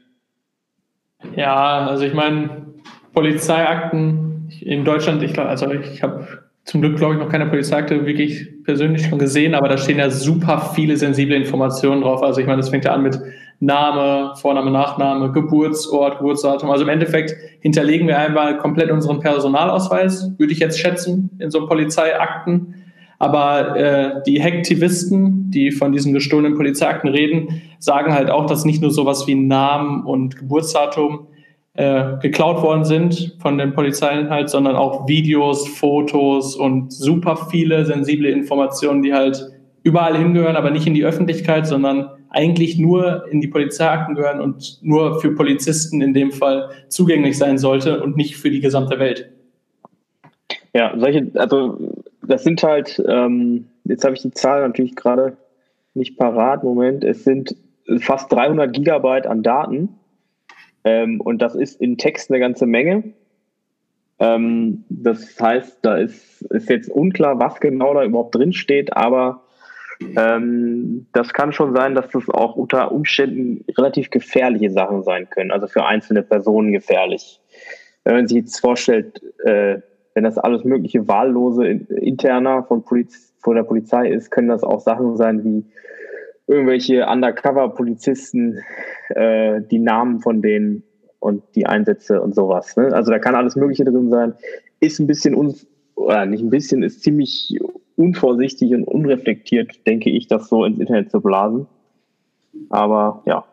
[1.37, 2.67] Ja, also ich meine,
[3.13, 6.27] Polizeiakten in Deutschland, ich glaube, also ich habe
[6.65, 10.11] zum Glück, glaube ich, noch keine Polizeiakte wirklich persönlich schon gesehen, aber da stehen ja
[10.11, 12.23] super viele sensible Informationen drauf.
[12.23, 13.19] Also ich meine, das fängt ja an mit
[13.61, 16.71] Name, Vorname, Nachname, Geburtsort, Geburtsdatum.
[16.71, 21.67] Also im Endeffekt hinterlegen wir einmal komplett unseren Personalausweis, würde ich jetzt schätzen, in so
[21.67, 22.75] Polizeiakten.
[23.19, 28.81] Aber äh, die Hacktivisten, die von diesen gestohlenen Polizeiakten reden, sagen halt auch, dass nicht
[28.81, 31.27] nur sowas wie Namen und Geburtsdatum
[31.75, 37.85] äh, geklaut worden sind von den Polizeien halt, sondern auch Videos, Fotos und super viele
[37.85, 39.51] sensible Informationen, die halt
[39.83, 44.79] überall hingehören, aber nicht in die Öffentlichkeit, sondern eigentlich nur in die Polizeiakten gehören und
[44.83, 49.31] nur für Polizisten in dem Fall zugänglich sein sollte und nicht für die gesamte Welt.
[50.75, 51.79] Ja, solche, also
[52.23, 55.37] das sind halt, ähm, jetzt habe ich die Zahl natürlich gerade
[55.95, 57.57] nicht parat, Moment, es sind
[58.01, 59.89] fast 300 Gigabyte an Daten
[60.85, 63.05] ähm, und das ist in Text eine ganze Menge.
[64.19, 69.43] Ähm, das heißt, da ist, ist jetzt unklar, was genau da überhaupt drin steht, aber
[70.01, 75.51] ähm, das kann schon sein, dass das auch unter Umständen relativ gefährliche Sachen sein können,
[75.51, 77.41] also für einzelne Personen gefährlich.
[78.05, 79.81] Wenn man sich jetzt vorstellt, äh,
[80.15, 84.81] wenn das alles mögliche wahllose interner von, Poliz von der Polizei ist, können das auch
[84.81, 85.65] Sachen sein wie
[86.47, 88.59] irgendwelche Undercover-Polizisten,
[89.11, 90.83] äh, die Namen von denen
[91.21, 92.77] und die Einsätze und sowas.
[92.77, 92.93] Ne?
[92.93, 94.35] Also da kann alles Mögliche drin sein.
[94.81, 95.55] Ist ein bisschen, un
[95.95, 97.59] oder nicht ein bisschen, ist ziemlich
[97.99, 101.67] unvorsichtig und unreflektiert, denke ich, das so ins Internet zu blasen.
[102.71, 103.45] Aber ja.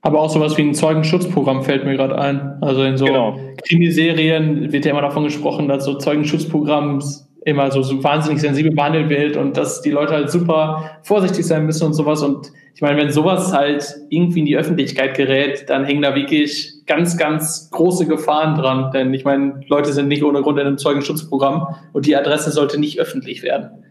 [0.00, 2.58] Aber auch sowas wie ein Zeugenschutzprogramm fällt mir gerade ein.
[2.60, 3.38] Also in so genau.
[3.66, 7.02] Krimiserien wird ja immer davon gesprochen, dass so Zeugenschutzprogramm
[7.44, 11.66] immer so, so wahnsinnig sensibel behandelt wird und dass die Leute halt super vorsichtig sein
[11.66, 12.22] müssen und sowas.
[12.22, 16.84] Und ich meine, wenn sowas halt irgendwie in die Öffentlichkeit gerät, dann hängen da wirklich
[16.86, 18.90] ganz, ganz große Gefahren dran.
[18.92, 22.80] Denn ich meine, Leute sind nicht ohne Grund in einem Zeugenschutzprogramm und die Adresse sollte
[22.80, 23.84] nicht öffentlich werden.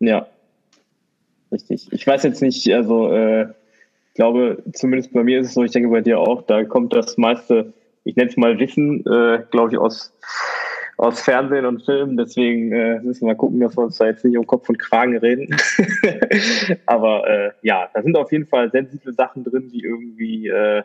[0.00, 0.26] Ja,
[1.52, 1.88] richtig.
[1.92, 5.72] Ich weiß jetzt nicht, also äh, ich glaube, zumindest bei mir ist es so, ich
[5.72, 7.72] denke bei dir auch, da kommt das meiste,
[8.04, 10.12] ich nenne es mal Wissen, äh, glaube ich, aus
[10.98, 12.16] aus Fernsehen und Film.
[12.16, 14.78] Deswegen äh, müssen wir mal gucken, dass wir uns da jetzt nicht um Kopf und
[14.78, 15.56] Kragen reden.
[16.86, 20.82] Aber äh, ja, da sind auf jeden Fall sensible Sachen drin, die irgendwie äh,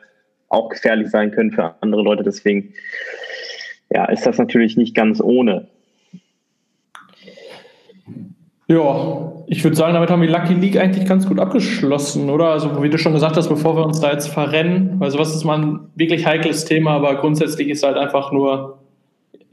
[0.49, 2.23] auch gefährlich sein können für andere Leute.
[2.23, 2.73] Deswegen
[3.89, 5.67] ja, ist das natürlich nicht ganz ohne.
[8.67, 12.49] Ja, ich würde sagen, damit haben wir Lucky League eigentlich ganz gut abgeschlossen, oder?
[12.49, 15.43] Also, wie du schon gesagt hast, bevor wir uns da jetzt verrennen, weil sowas ist
[15.43, 18.83] mal ein wirklich heikles Thema, aber grundsätzlich ist halt einfach nur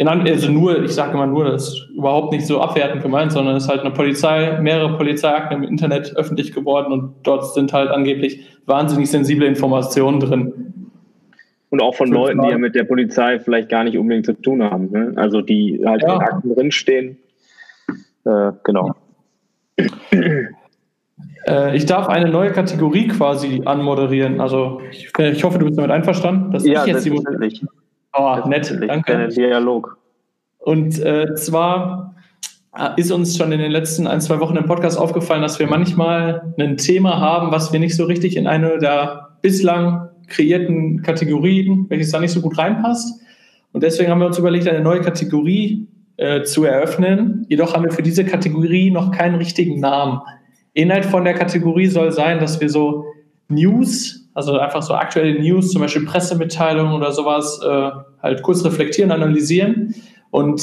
[0.01, 3.57] in, also nur, ich sage immer nur, das ist überhaupt nicht so abwertend gemeint, sondern
[3.57, 7.91] es ist halt eine Polizei, mehrere Polizeiakten im Internet öffentlich geworden und dort sind halt
[7.91, 10.91] angeblich wahnsinnig sensible Informationen drin.
[11.69, 14.63] Und auch von Leuten, die ja mit der Polizei vielleicht gar nicht unbedingt zu tun
[14.63, 14.91] haben.
[14.91, 15.13] Ne?
[15.17, 16.15] Also die halt ja.
[16.15, 17.19] in Akten drinstehen.
[18.25, 18.95] Äh, genau.
[21.47, 24.41] Äh, ich darf eine neue Kategorie quasi anmoderieren.
[24.41, 27.11] Also ich, ich hoffe, du bist damit einverstanden, dass ja, ich jetzt die
[28.13, 29.29] Oh, nett, danke.
[29.29, 29.99] Dialog.
[30.59, 32.15] Und äh, zwar
[32.77, 35.67] äh, ist uns schon in den letzten ein, zwei Wochen im Podcast aufgefallen, dass wir
[35.67, 41.87] manchmal ein Thema haben, was wir nicht so richtig in eine der bislang kreierten Kategorien,
[41.89, 43.21] welches da nicht so gut reinpasst.
[43.73, 47.47] Und deswegen haben wir uns überlegt, eine neue Kategorie äh, zu eröffnen.
[47.49, 50.21] Jedoch haben wir für diese Kategorie noch keinen richtigen Namen.
[50.73, 53.05] Inhalt von der Kategorie soll sein, dass wir so
[53.49, 57.91] News also einfach so aktuelle News, zum Beispiel Pressemitteilungen oder sowas, äh,
[58.23, 59.95] halt kurz reflektieren, analysieren.
[60.31, 60.63] Und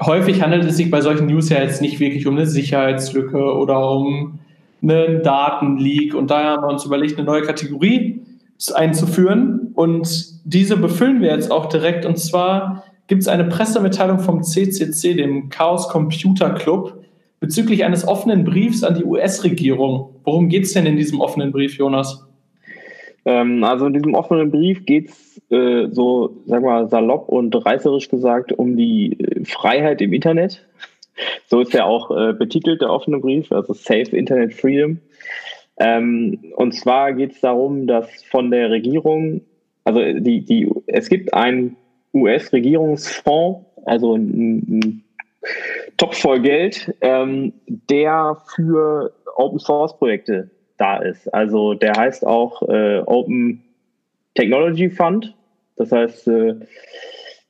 [0.00, 3.90] häufig handelt es sich bei solchen News ja jetzt nicht wirklich um eine Sicherheitslücke oder
[3.90, 4.38] um
[4.82, 6.14] einen Datenleak.
[6.14, 8.22] Und daher haben wir uns überlegt, eine neue Kategorie
[8.74, 9.72] einzuführen.
[9.74, 10.08] Und
[10.44, 12.04] diese befüllen wir jetzt auch direkt.
[12.04, 17.02] Und zwar gibt es eine Pressemitteilung vom CCC, dem Chaos Computer Club,
[17.40, 20.10] bezüglich eines offenen Briefs an die US-Regierung.
[20.24, 22.27] Worum geht es denn in diesem offenen Brief, Jonas?
[23.28, 28.08] Ähm, also in diesem offenen Brief geht es äh, so, wir mal, salopp und reißerisch
[28.08, 30.66] gesagt um die äh, Freiheit im Internet.
[31.46, 35.00] So ist ja auch äh, betitelt der offene Brief, also Safe Internet Freedom.
[35.78, 39.42] Ähm, und zwar geht es darum, dass von der Regierung,
[39.84, 41.76] also die, die, es gibt einen
[42.14, 45.04] US-Regierungsfonds, also ein, ein
[45.98, 51.32] Topf voll Geld, ähm, der für Open Source Projekte da ist.
[51.34, 53.62] Also der heißt auch äh, Open
[54.34, 55.34] Technology Fund.
[55.76, 56.54] Das heißt, äh,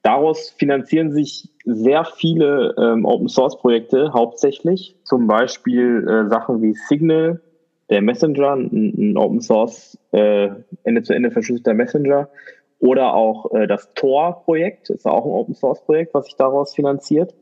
[0.03, 4.97] daraus finanzieren sich sehr viele ähm, Open Source Projekte hauptsächlich.
[5.05, 7.41] Zum Beispiel äh, Sachen wie Signal,
[7.91, 10.49] der Messenger, ein, ein Open Source äh,
[10.85, 12.29] Ende-zu-Ende verschlüsselter Messenger.
[12.81, 17.35] Oder auch äh, das Tor-Projekt, ist auch ein Open Source Projekt, was sich daraus finanziert.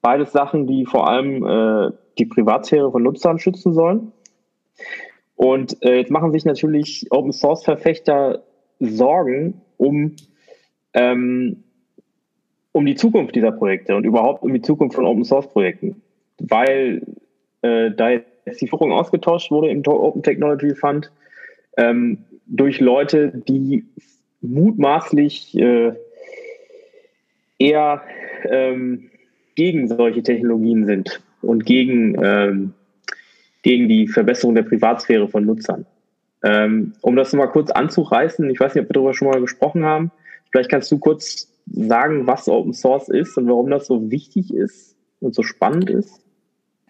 [0.00, 4.12] Beides Sachen, die vor allem äh, die Privatsphäre von Nutzern schützen sollen.
[5.36, 8.44] Und äh, jetzt machen sich natürlich Open Source Verfechter
[8.80, 10.14] Sorgen um,
[10.94, 11.64] ähm,
[12.72, 16.02] um die Zukunft dieser Projekte und überhaupt um die Zukunft von Open Source Projekten.
[16.38, 17.02] Weil
[17.62, 21.10] äh, da jetzt die Führung ausgetauscht wurde im Open Technology Fund
[21.76, 23.84] ähm, durch Leute, die
[24.40, 25.92] mutmaßlich äh,
[27.58, 28.02] eher
[28.44, 29.10] ähm,
[29.54, 32.74] gegen solche Technologien sind und gegen ähm,
[33.64, 35.86] gegen die Verbesserung der Privatsphäre von Nutzern.
[36.44, 39.84] Ähm, um das mal kurz anzureißen, ich weiß nicht, ob wir darüber schon mal gesprochen
[39.84, 40.12] haben,
[40.52, 44.94] vielleicht kannst du kurz sagen, was Open Source ist und warum das so wichtig ist
[45.20, 46.20] und so spannend ist.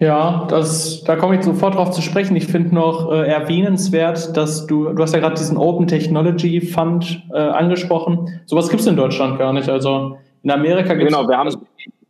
[0.01, 2.35] Ja, das, da komme ich sofort drauf zu sprechen.
[2.35, 7.23] Ich finde noch äh, erwähnenswert, dass du, du hast ja gerade diesen Open Technology Fund
[7.33, 8.41] äh, angesprochen.
[8.47, 9.69] Sowas gibt es in Deutschland gar nicht.
[9.69, 11.17] Also in Amerika gibt es.
[11.17, 11.55] Genau, wir haben.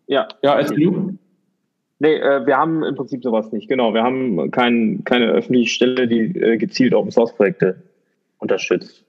[0.07, 1.18] Ja, ja, erzähl
[2.04, 3.66] Nee, äh, wir haben im Prinzip sowas nicht.
[3.66, 7.76] Genau, wir haben kein, keine öffentliche Stelle, die äh, gezielt Open Source Projekte
[8.40, 9.02] unterstützt.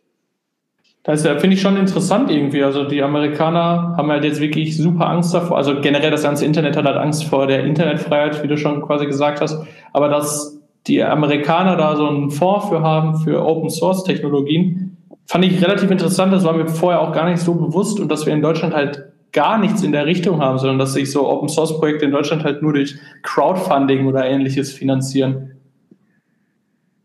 [1.03, 2.63] Das finde ich schon interessant irgendwie.
[2.63, 5.57] Also die Amerikaner haben halt jetzt wirklich super Angst davor.
[5.57, 9.05] Also generell das ganze Internet hat halt Angst vor der Internetfreiheit, wie du schon quasi
[9.05, 9.61] gesagt hast.
[9.91, 15.43] Aber dass die Amerikaner da so einen Fonds für haben, für Open Source Technologien, fand
[15.43, 16.31] ich relativ interessant.
[16.31, 19.11] Das war mir vorher auch gar nicht so bewusst und dass wir in Deutschland halt
[19.35, 22.43] gar nichts in der Richtung haben, sondern dass sich so Open Source Projekte in Deutschland
[22.43, 25.51] halt nur durch Crowdfunding oder ähnliches finanzieren.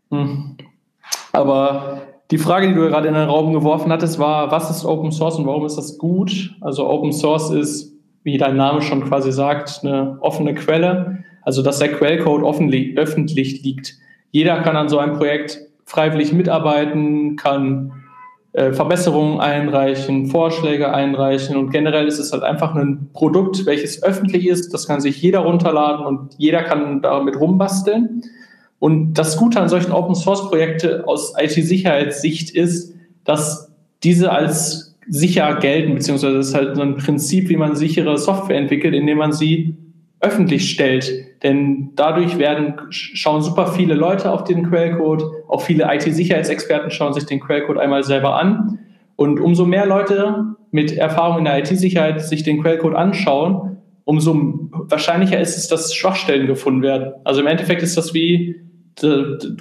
[0.09, 0.55] Hm.
[1.33, 5.11] Aber Die Frage, die du gerade in den Raum geworfen hattest, war, was ist Open
[5.11, 6.55] Source und warum ist das gut?
[6.61, 11.25] Also Open Source ist, wie dein Name schon quasi sagt, eine offene Quelle.
[11.41, 13.95] Also dass der Quellcode öffentlich liegt.
[14.31, 17.91] Jeder kann an so einem Projekt freiwillig mitarbeiten, kann
[18.53, 24.47] äh, Verbesserungen einreichen, Vorschläge einreichen und generell ist es halt einfach ein Produkt, welches öffentlich
[24.47, 24.73] ist.
[24.73, 28.23] Das kann sich jeder runterladen und jeder kann damit rumbasteln.
[28.79, 33.71] Und das Gute an solchen Open Source Projekte aus IT-Sicherheitssicht ist, dass
[34.03, 38.57] diese als sicher gelten, beziehungsweise das ist halt so ein Prinzip, wie man sichere Software
[38.57, 39.77] entwickelt, indem man sie
[40.19, 41.11] öffentlich stellt.
[41.43, 47.25] Denn dadurch werden, schauen super viele Leute auf den Quellcode, auch viele IT-Sicherheitsexperten schauen sich
[47.25, 48.79] den Quellcode einmal selber an.
[49.15, 55.39] Und umso mehr Leute mit Erfahrung in der IT-Sicherheit sich den Quellcode anschauen, umso wahrscheinlicher
[55.39, 57.13] ist es, dass Schwachstellen gefunden werden.
[57.23, 58.55] Also im Endeffekt ist das wie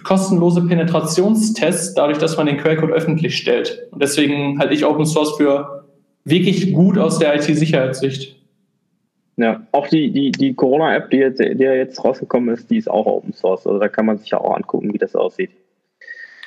[0.03, 3.87] kostenlose Penetrationstests, dadurch, dass man den Quellcode öffentlich stellt.
[3.91, 5.87] Und deswegen halte ich Open Source für
[6.25, 8.40] wirklich gut aus der IT-Sicherheitssicht.
[9.41, 13.07] Ja, auch die, die, die Corona-App, die jetzt, die jetzt rausgekommen ist, die ist auch
[13.07, 13.67] Open Source.
[13.67, 15.51] Also da kann man sich ja auch angucken, wie das aussieht.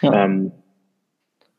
[0.02, 0.26] Ja.
[0.26, 0.52] Ähm,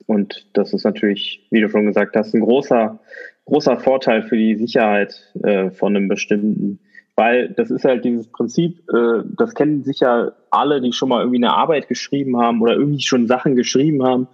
[0.06, 3.00] und das ist natürlich, wie du schon gesagt hast, ein großer,
[3.46, 6.78] großer Vorteil für die Sicherheit äh, von einem bestimmten
[7.16, 11.38] weil das ist halt dieses Prinzip, äh, das kennen sicher alle, die schon mal irgendwie
[11.38, 14.26] eine Arbeit geschrieben haben oder irgendwie schon Sachen geschrieben haben,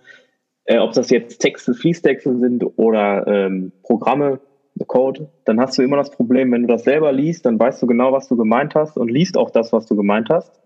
[0.65, 4.41] äh, ob das jetzt Texte, Fließtexte sind oder ähm, Programme,
[4.85, 7.87] Code, dann hast du immer das Problem, wenn du das selber liest, dann weißt du
[7.87, 10.61] genau, was du gemeint hast und liest auch das, was du gemeint hast.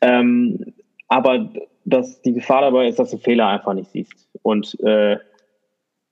[0.00, 0.74] Ähm,
[1.08, 1.50] aber
[1.84, 4.28] das, die Gefahr dabei ist, dass du Fehler einfach nicht siehst.
[4.42, 5.16] Und äh,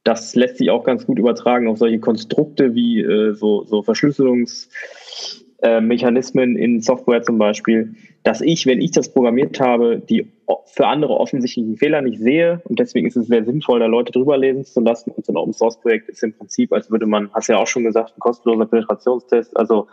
[0.05, 5.46] das lässt sich auch ganz gut übertragen auf solche Konstrukte wie äh, so, so Verschlüsselungsmechanismen
[5.59, 10.31] äh, in Software zum Beispiel, dass ich, wenn ich das programmiert habe, die
[10.67, 14.37] für andere offensichtlichen Fehler nicht sehe und deswegen ist es sehr sinnvoll, da Leute drüber
[14.37, 15.11] lesen zu lassen.
[15.11, 17.67] Und so ein Open Source Projekt ist im Prinzip, als würde man, hast ja auch
[17.67, 19.57] schon gesagt, ein kostenloser Penetrationstest.
[19.57, 19.87] Also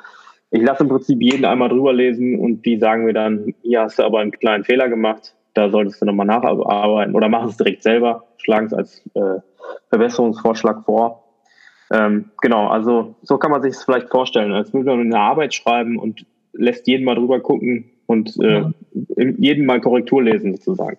[0.52, 4.00] ich lasse im Prinzip jeden einmal drüber lesen und die sagen mir dann, hier hast
[4.00, 7.84] du aber einen kleinen Fehler gemacht, da solltest du nochmal nacharbeiten oder mach es direkt
[7.84, 9.40] selber, schlagen es als äh,
[9.90, 11.23] Verbesserungsvorschlag vor.
[11.92, 15.54] Ähm, genau, also so kann man sich es vielleicht vorstellen, als würde man eine Arbeit
[15.54, 18.64] schreiben und lässt jeden mal drüber gucken und äh,
[19.38, 20.98] jeden mal Korrektur lesen sozusagen.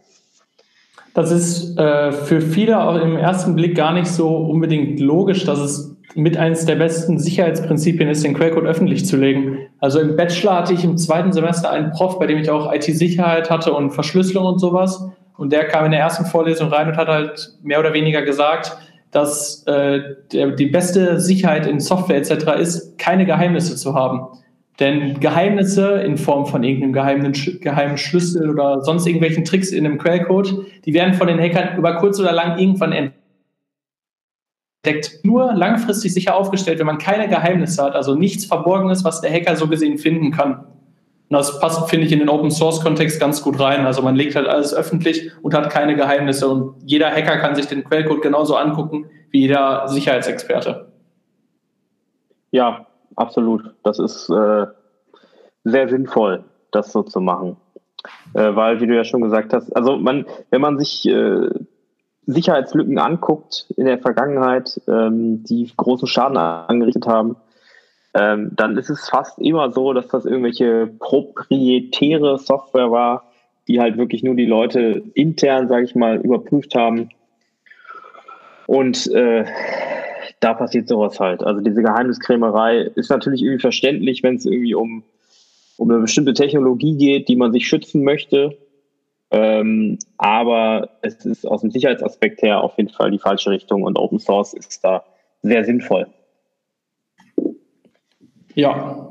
[1.15, 5.61] Das ist äh, für viele auch im ersten Blick gar nicht so unbedingt logisch, dass
[5.61, 9.59] es mit eines der besten Sicherheitsprinzipien ist, den Quellcode öffentlich zu legen.
[9.81, 13.51] Also im Bachelor hatte ich im zweiten Semester einen Prof, bei dem ich auch IT-Sicherheit
[13.51, 15.09] hatte und Verschlüsselung und sowas.
[15.37, 18.77] Und der kam in der ersten Vorlesung rein und hat halt mehr oder weniger gesagt,
[19.15, 22.59] dass äh, der, die beste Sicherheit in Software etc.
[22.59, 24.27] ist, keine Geheimnisse zu haben.
[24.81, 29.99] Denn Geheimnisse in Form von irgendeinem geheimen, geheimen Schlüssel oder sonst irgendwelchen Tricks in einem
[29.99, 33.13] Quellcode, die werden von den Hackern über kurz oder lang irgendwann
[34.83, 35.21] entdeckt.
[35.23, 39.55] Nur langfristig sicher aufgestellt, wenn man keine Geheimnisse hat, also nichts Verborgenes, was der Hacker
[39.55, 40.67] so gesehen finden kann.
[41.31, 43.87] Und das passt, finde ich, in den Open Source Kontext ganz gut rein.
[43.87, 46.49] Also man legt halt alles öffentlich und hat keine Geheimnisse.
[46.49, 50.93] Und jeder Hacker kann sich den Quellcode genauso angucken wie jeder Sicherheitsexperte.
[52.53, 53.75] Ja, absolut.
[53.83, 54.67] Das ist äh,
[55.65, 57.57] sehr sinnvoll, das so zu machen.
[58.35, 61.49] Äh, weil, wie du ja schon gesagt hast, also man, wenn man sich äh,
[62.27, 67.37] Sicherheitslücken anguckt in der Vergangenheit, ähm, die großen Schaden angerichtet haben,
[68.15, 73.25] ähm, dann ist es fast immer so, dass das irgendwelche proprietäre Software war,
[73.67, 77.11] die halt wirklich nur die Leute intern, sage ich mal, überprüft haben.
[78.67, 79.45] Und äh,
[80.41, 81.43] da passiert sowas halt.
[81.43, 85.03] Also diese Geheimniskrämerei ist natürlich irgendwie verständlich, wenn es irgendwie um,
[85.77, 88.57] um eine bestimmte Technologie geht, die man sich schützen möchte.
[89.31, 93.99] Ähm, aber es ist aus dem Sicherheitsaspekt her auf jeden Fall die falsche Richtung und
[93.99, 95.05] Open Source ist da
[95.43, 96.07] sehr sinnvoll.
[98.55, 99.09] Ja.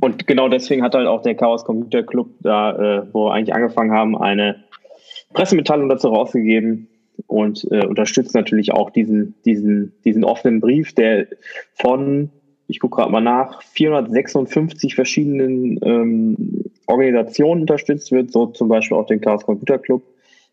[0.00, 3.54] Und genau deswegen hat halt auch der Chaos Computer Club da, äh, wo wir eigentlich
[3.54, 4.64] angefangen haben, eine
[5.32, 6.88] Pressemitteilung dazu rausgegeben
[7.26, 11.26] und äh, unterstützt natürlich auch diesen, diesen, diesen offenen Brief, der
[11.74, 12.30] von,
[12.68, 19.06] ich gucke gerade mal nach, 456 verschiedenen ähm, Organisationen unterstützt wird, so zum Beispiel auch
[19.06, 20.02] den Chaos Computer Club,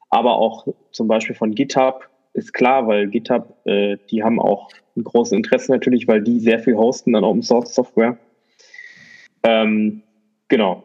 [0.09, 5.03] aber auch zum Beispiel von GitHub, ist klar, weil GitHub, äh, die haben auch ein
[5.03, 8.17] großes Interesse natürlich, weil die sehr viel hosten an Open Source Software.
[9.43, 10.03] Ähm,
[10.47, 10.83] genau.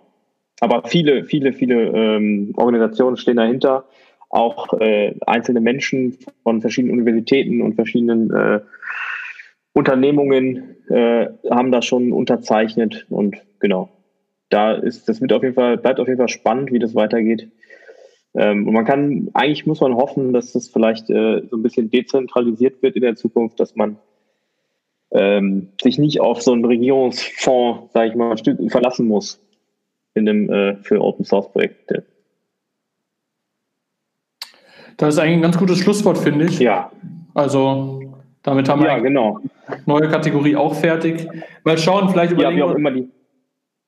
[0.61, 3.85] Aber viele, viele, viele ähm, Organisationen stehen dahinter.
[4.31, 8.61] Auch äh, einzelne Menschen von verschiedenen Universitäten und verschiedenen äh,
[9.73, 13.91] Unternehmungen äh, haben das schon unterzeichnet und genau.
[14.49, 17.49] Da ist, das wird auf jeden Fall, bleibt auf jeden Fall spannend, wie das weitergeht.
[18.35, 21.91] Ähm, und man kann, eigentlich muss man hoffen, dass das vielleicht äh, so ein bisschen
[21.91, 23.99] dezentralisiert wird in der Zukunft, dass man
[25.13, 28.37] ähm, sich nicht auf so einen Regierungsfonds, sage ich mal,
[28.69, 29.41] verlassen muss
[30.15, 32.05] in dem, äh, für Open Source Projekte.
[34.97, 36.59] Das ist eigentlich ein ganz gutes Schlusswort, finde ich.
[36.59, 36.91] Ja.
[37.35, 38.01] Also
[38.43, 39.41] damit haben wir ja, genau.
[39.85, 41.29] neue Kategorie auch fertig.
[41.65, 43.09] Mal schauen, vielleicht überlegen ja, wir immer die.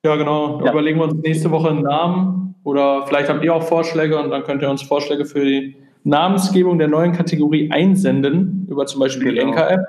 [0.04, 0.62] Ja, genau.
[0.64, 0.72] Ja.
[0.72, 4.42] Überlegen wir uns nächste Woche einen Namen oder vielleicht habt ihr auch Vorschläge und dann
[4.44, 9.34] könnt ihr uns Vorschläge für die Namensgebung der neuen Kategorie einsenden über zum Beispiel genau.
[9.34, 9.80] die Enka-App.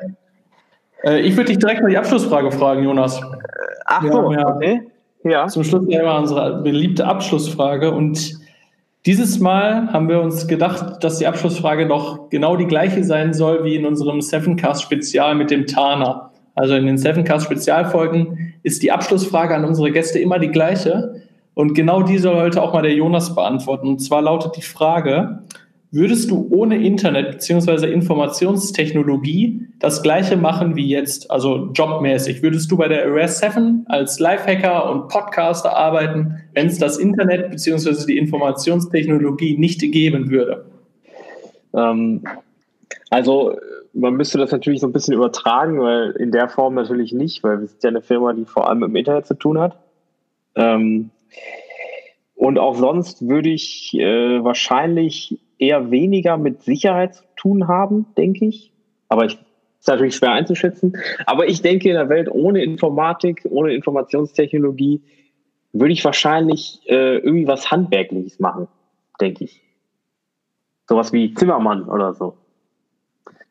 [1.03, 3.21] Äh, ich würde dich direkt mal die Abschlussfrage fragen, Jonas.
[3.85, 4.81] Ach so, ja, okay.
[5.23, 5.47] Ja.
[5.47, 8.39] Zum Schluss immer unsere beliebte Abschlussfrage und
[9.05, 13.63] dieses Mal haben wir uns gedacht, dass die Abschlussfrage noch genau die gleiche sein soll
[13.63, 16.31] wie in unserem Sevencast Spezial mit dem Tana.
[16.53, 21.21] Also in den Sevencast Spezialfolgen ist die Abschlussfrage an unsere Gäste immer die gleiche.
[21.53, 23.87] Und genau die soll heute auch mal der Jonas beantworten.
[23.87, 25.43] Und zwar lautet die Frage,
[25.91, 27.91] würdest du ohne Internet bzw.
[27.91, 32.43] Informationstechnologie das gleiche machen wie jetzt, also jobmäßig?
[32.43, 37.49] Würdest du bei der Array 7 als Lifehacker und Podcaster arbeiten, wenn es das Internet
[37.49, 38.05] bzw.
[38.05, 40.65] die Informationstechnologie nicht geben würde?
[41.73, 42.23] Ähm,
[43.09, 43.57] also
[43.93, 47.61] man müsste das natürlich so ein bisschen übertragen, weil in der Form natürlich nicht, weil
[47.61, 49.77] wir sind ja eine Firma, die vor allem mit dem Internet zu tun hat.
[50.55, 51.09] Ähm,
[52.35, 58.45] und auch sonst würde ich äh, wahrscheinlich eher weniger mit Sicherheit zu tun haben, denke
[58.45, 58.71] ich.
[59.07, 59.37] Aber ich
[59.79, 60.97] ist natürlich schwer einzuschätzen.
[61.25, 65.01] Aber ich denke, in der Welt ohne Informatik, ohne Informationstechnologie,
[65.71, 68.67] würde ich wahrscheinlich äh, irgendwie was Handwerkliches machen,
[69.21, 69.61] denke ich.
[70.87, 72.35] Sowas wie Zimmermann oder so.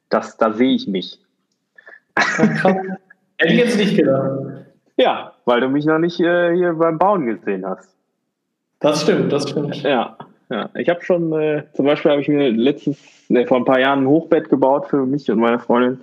[0.09, 1.21] Das, da sehe ich mich.
[3.39, 4.67] Hätte ich jetzt nicht gedacht.
[4.97, 7.95] Ja, weil du mich noch nicht äh, hier beim Bauen gesehen hast.
[8.81, 9.77] Das stimmt, das stimmt.
[9.83, 10.17] Ja,
[10.51, 10.71] ja.
[10.75, 12.97] Ich habe schon, äh, zum Beispiel habe ich mir letztes,
[13.29, 16.01] ne, vor ein paar Jahren ein Hochbett gebaut für mich und meine Freundin.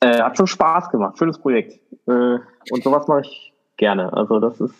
[0.00, 1.78] Äh, hat schon Spaß gemacht, schönes Projekt.
[2.06, 2.38] Äh,
[2.70, 4.12] und sowas mache ich gerne.
[4.12, 4.74] Also das ist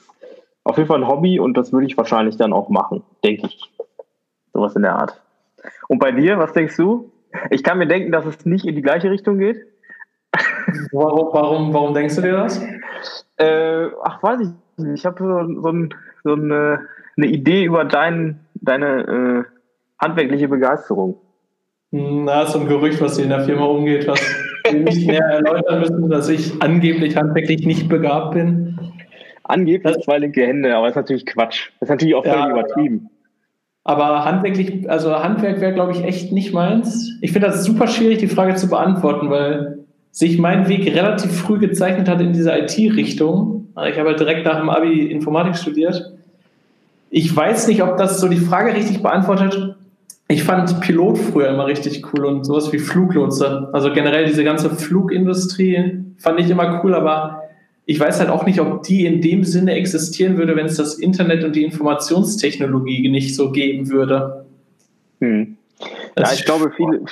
[0.64, 3.70] auf jeden Fall ein Hobby und das würde ich wahrscheinlich dann auch machen, denke ich.
[4.52, 5.20] Sowas in der Art.
[5.88, 7.10] Und bei dir, was denkst du?
[7.50, 9.66] Ich kann mir denken, dass es nicht in die gleiche Richtung geht.
[10.92, 12.62] Warum, warum, warum denkst du dir das?
[13.36, 15.00] Äh, ach, weiß ich nicht.
[15.00, 16.86] Ich habe so, so, ein, so eine,
[17.16, 21.16] eine, Idee über dein, deine äh, handwerkliche Begeisterung.
[21.90, 24.20] Na, so ein Gerücht, was hier in der Firma umgeht, was
[24.64, 28.78] wir nicht mehr erläutern müssen, dass ich angeblich handwerklich nicht begabt bin.
[29.44, 31.70] Angeblich zwei linke Hände, aber das ist natürlich Quatsch.
[31.80, 33.10] Das ist natürlich auch völlig ja, übertrieben.
[33.84, 37.18] Aber handwerklich, also Handwerk wäre, glaube ich, echt nicht meins.
[37.20, 41.58] Ich finde das super schwierig, die Frage zu beantworten, weil sich mein Weg relativ früh
[41.58, 43.68] gezeichnet hat in dieser IT-Richtung.
[43.88, 46.12] Ich habe halt direkt nach dem Abi Informatik studiert.
[47.14, 49.76] Ich weiß nicht, ob das so die Frage richtig beantwortet.
[50.28, 53.68] Ich fand Pilot früher immer richtig cool und sowas wie Fluglotse.
[53.74, 57.42] Also generell diese ganze Flugindustrie fand ich immer cool, aber
[57.84, 60.94] ich weiß halt auch nicht, ob die in dem Sinne existieren würde, wenn es das
[60.94, 64.46] Internet und die Informationstechnologie nicht so geben würde.
[65.20, 65.58] Hm.
[66.16, 67.02] Ja, ich glaube, viele.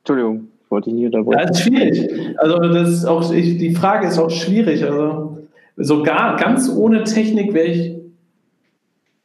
[0.00, 1.38] Entschuldigung, wollte ich nicht unterbrechen.
[1.38, 2.38] Ja, das ist schwierig.
[2.38, 4.84] Also, das ist auch, ich, die Frage ist auch schwierig.
[4.84, 5.38] Also,
[5.78, 7.95] sogar ganz ohne Technik wäre ich.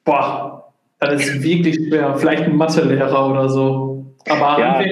[0.03, 2.15] Boah, das ist wirklich schwer.
[2.15, 4.05] Vielleicht ein Mathelehrer oder so.
[4.29, 4.83] Aber ja.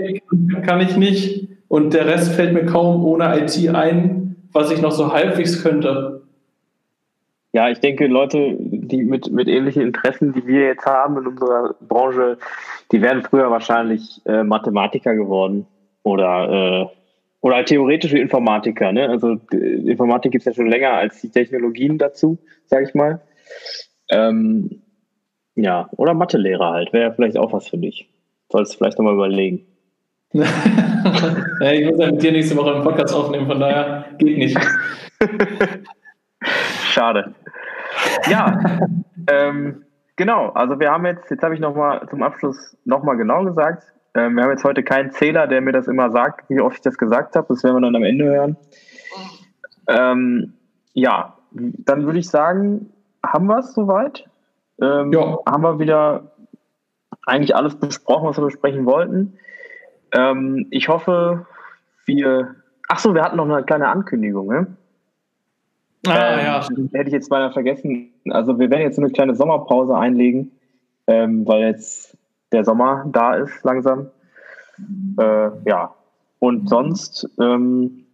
[0.66, 1.48] kann ich nicht.
[1.68, 4.20] Und der Rest fällt mir kaum ohne IT ein
[4.52, 6.24] was ich noch so halbwegs könnte.
[7.52, 11.76] Ja, ich denke, Leute, die mit, mit ähnlichen Interessen, die wir jetzt haben in unserer
[11.82, 12.38] Branche,
[12.92, 15.66] die wären früher wahrscheinlich äh, Mathematiker geworden
[16.04, 16.86] oder, äh,
[17.42, 18.92] oder theoretische Informatiker.
[18.92, 19.10] Ne?
[19.10, 23.22] Also Informatik gibt es ja schon länger als die Technologien dazu, sage ich mal.
[24.12, 24.84] Ähm,
[25.62, 28.10] ja, oder Mathelehrer halt, wäre vielleicht auch was für dich.
[28.50, 29.66] Sollst du vielleicht nochmal überlegen.
[30.34, 34.58] ja, ich muss ja mit dir nächste Woche einen Podcast aufnehmen, von daher geht nicht.
[36.92, 37.34] Schade.
[38.30, 38.80] Ja,
[39.28, 39.84] ähm,
[40.16, 40.50] genau.
[40.50, 43.84] Also wir haben jetzt, jetzt habe ich nochmal zum Abschluss nochmal genau gesagt,
[44.14, 46.82] ähm, wir haben jetzt heute keinen Zähler, der mir das immer sagt, wie oft ich
[46.82, 47.48] das gesagt habe.
[47.50, 48.58] Das werden wir dann am Ende hören.
[49.88, 50.54] Ähm,
[50.94, 52.92] ja, dann würde ich sagen,
[53.26, 54.29] haben wir es soweit?
[54.82, 55.38] Ähm, ja.
[55.46, 56.32] Haben wir wieder
[57.26, 59.38] eigentlich alles besprochen, was wir besprechen wollten.
[60.14, 61.46] Ähm, ich hoffe,
[62.06, 62.56] wir.
[62.88, 64.68] Ach so, wir hatten noch eine kleine Ankündigung, ne?
[66.08, 66.68] Ah, ähm, ja.
[66.94, 68.12] Hätte ich jetzt beinahe vergessen.
[68.30, 70.52] Also, wir werden jetzt eine kleine Sommerpause einlegen,
[71.08, 72.18] ähm, weil jetzt
[72.52, 74.10] der Sommer da ist, langsam.
[75.20, 75.94] Äh, ja.
[76.40, 78.06] Und sonst ähm,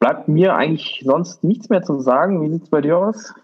[0.00, 2.42] bleibt mir eigentlich sonst nichts mehr zu sagen.
[2.42, 3.34] Wie sieht es bei dir aus?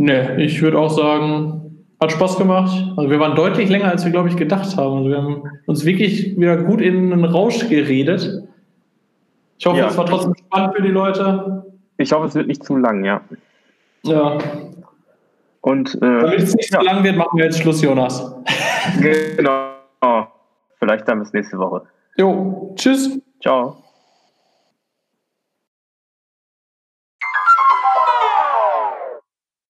[0.00, 2.72] Ne, ich würde auch sagen, Hat Spaß gemacht.
[2.96, 4.96] Also wir waren deutlich länger, als wir, glaube ich, gedacht haben.
[4.96, 8.42] Also wir haben uns wirklich wieder gut in einen Rausch geredet.
[9.58, 9.88] Ich hoffe, ja.
[9.88, 11.66] es war trotzdem spannend für die Leute.
[11.98, 13.20] Ich hoffe, es wird nicht zu lang, ja.
[14.04, 14.38] Ja.
[15.60, 16.78] Und, äh, Damit es nicht ja.
[16.78, 18.34] zu lang wird, machen wir jetzt Schluss, Jonas.
[19.02, 19.74] Genau.
[20.78, 21.82] Vielleicht dann bis nächste Woche.
[22.16, 23.20] Jo, tschüss.
[23.42, 23.76] Ciao.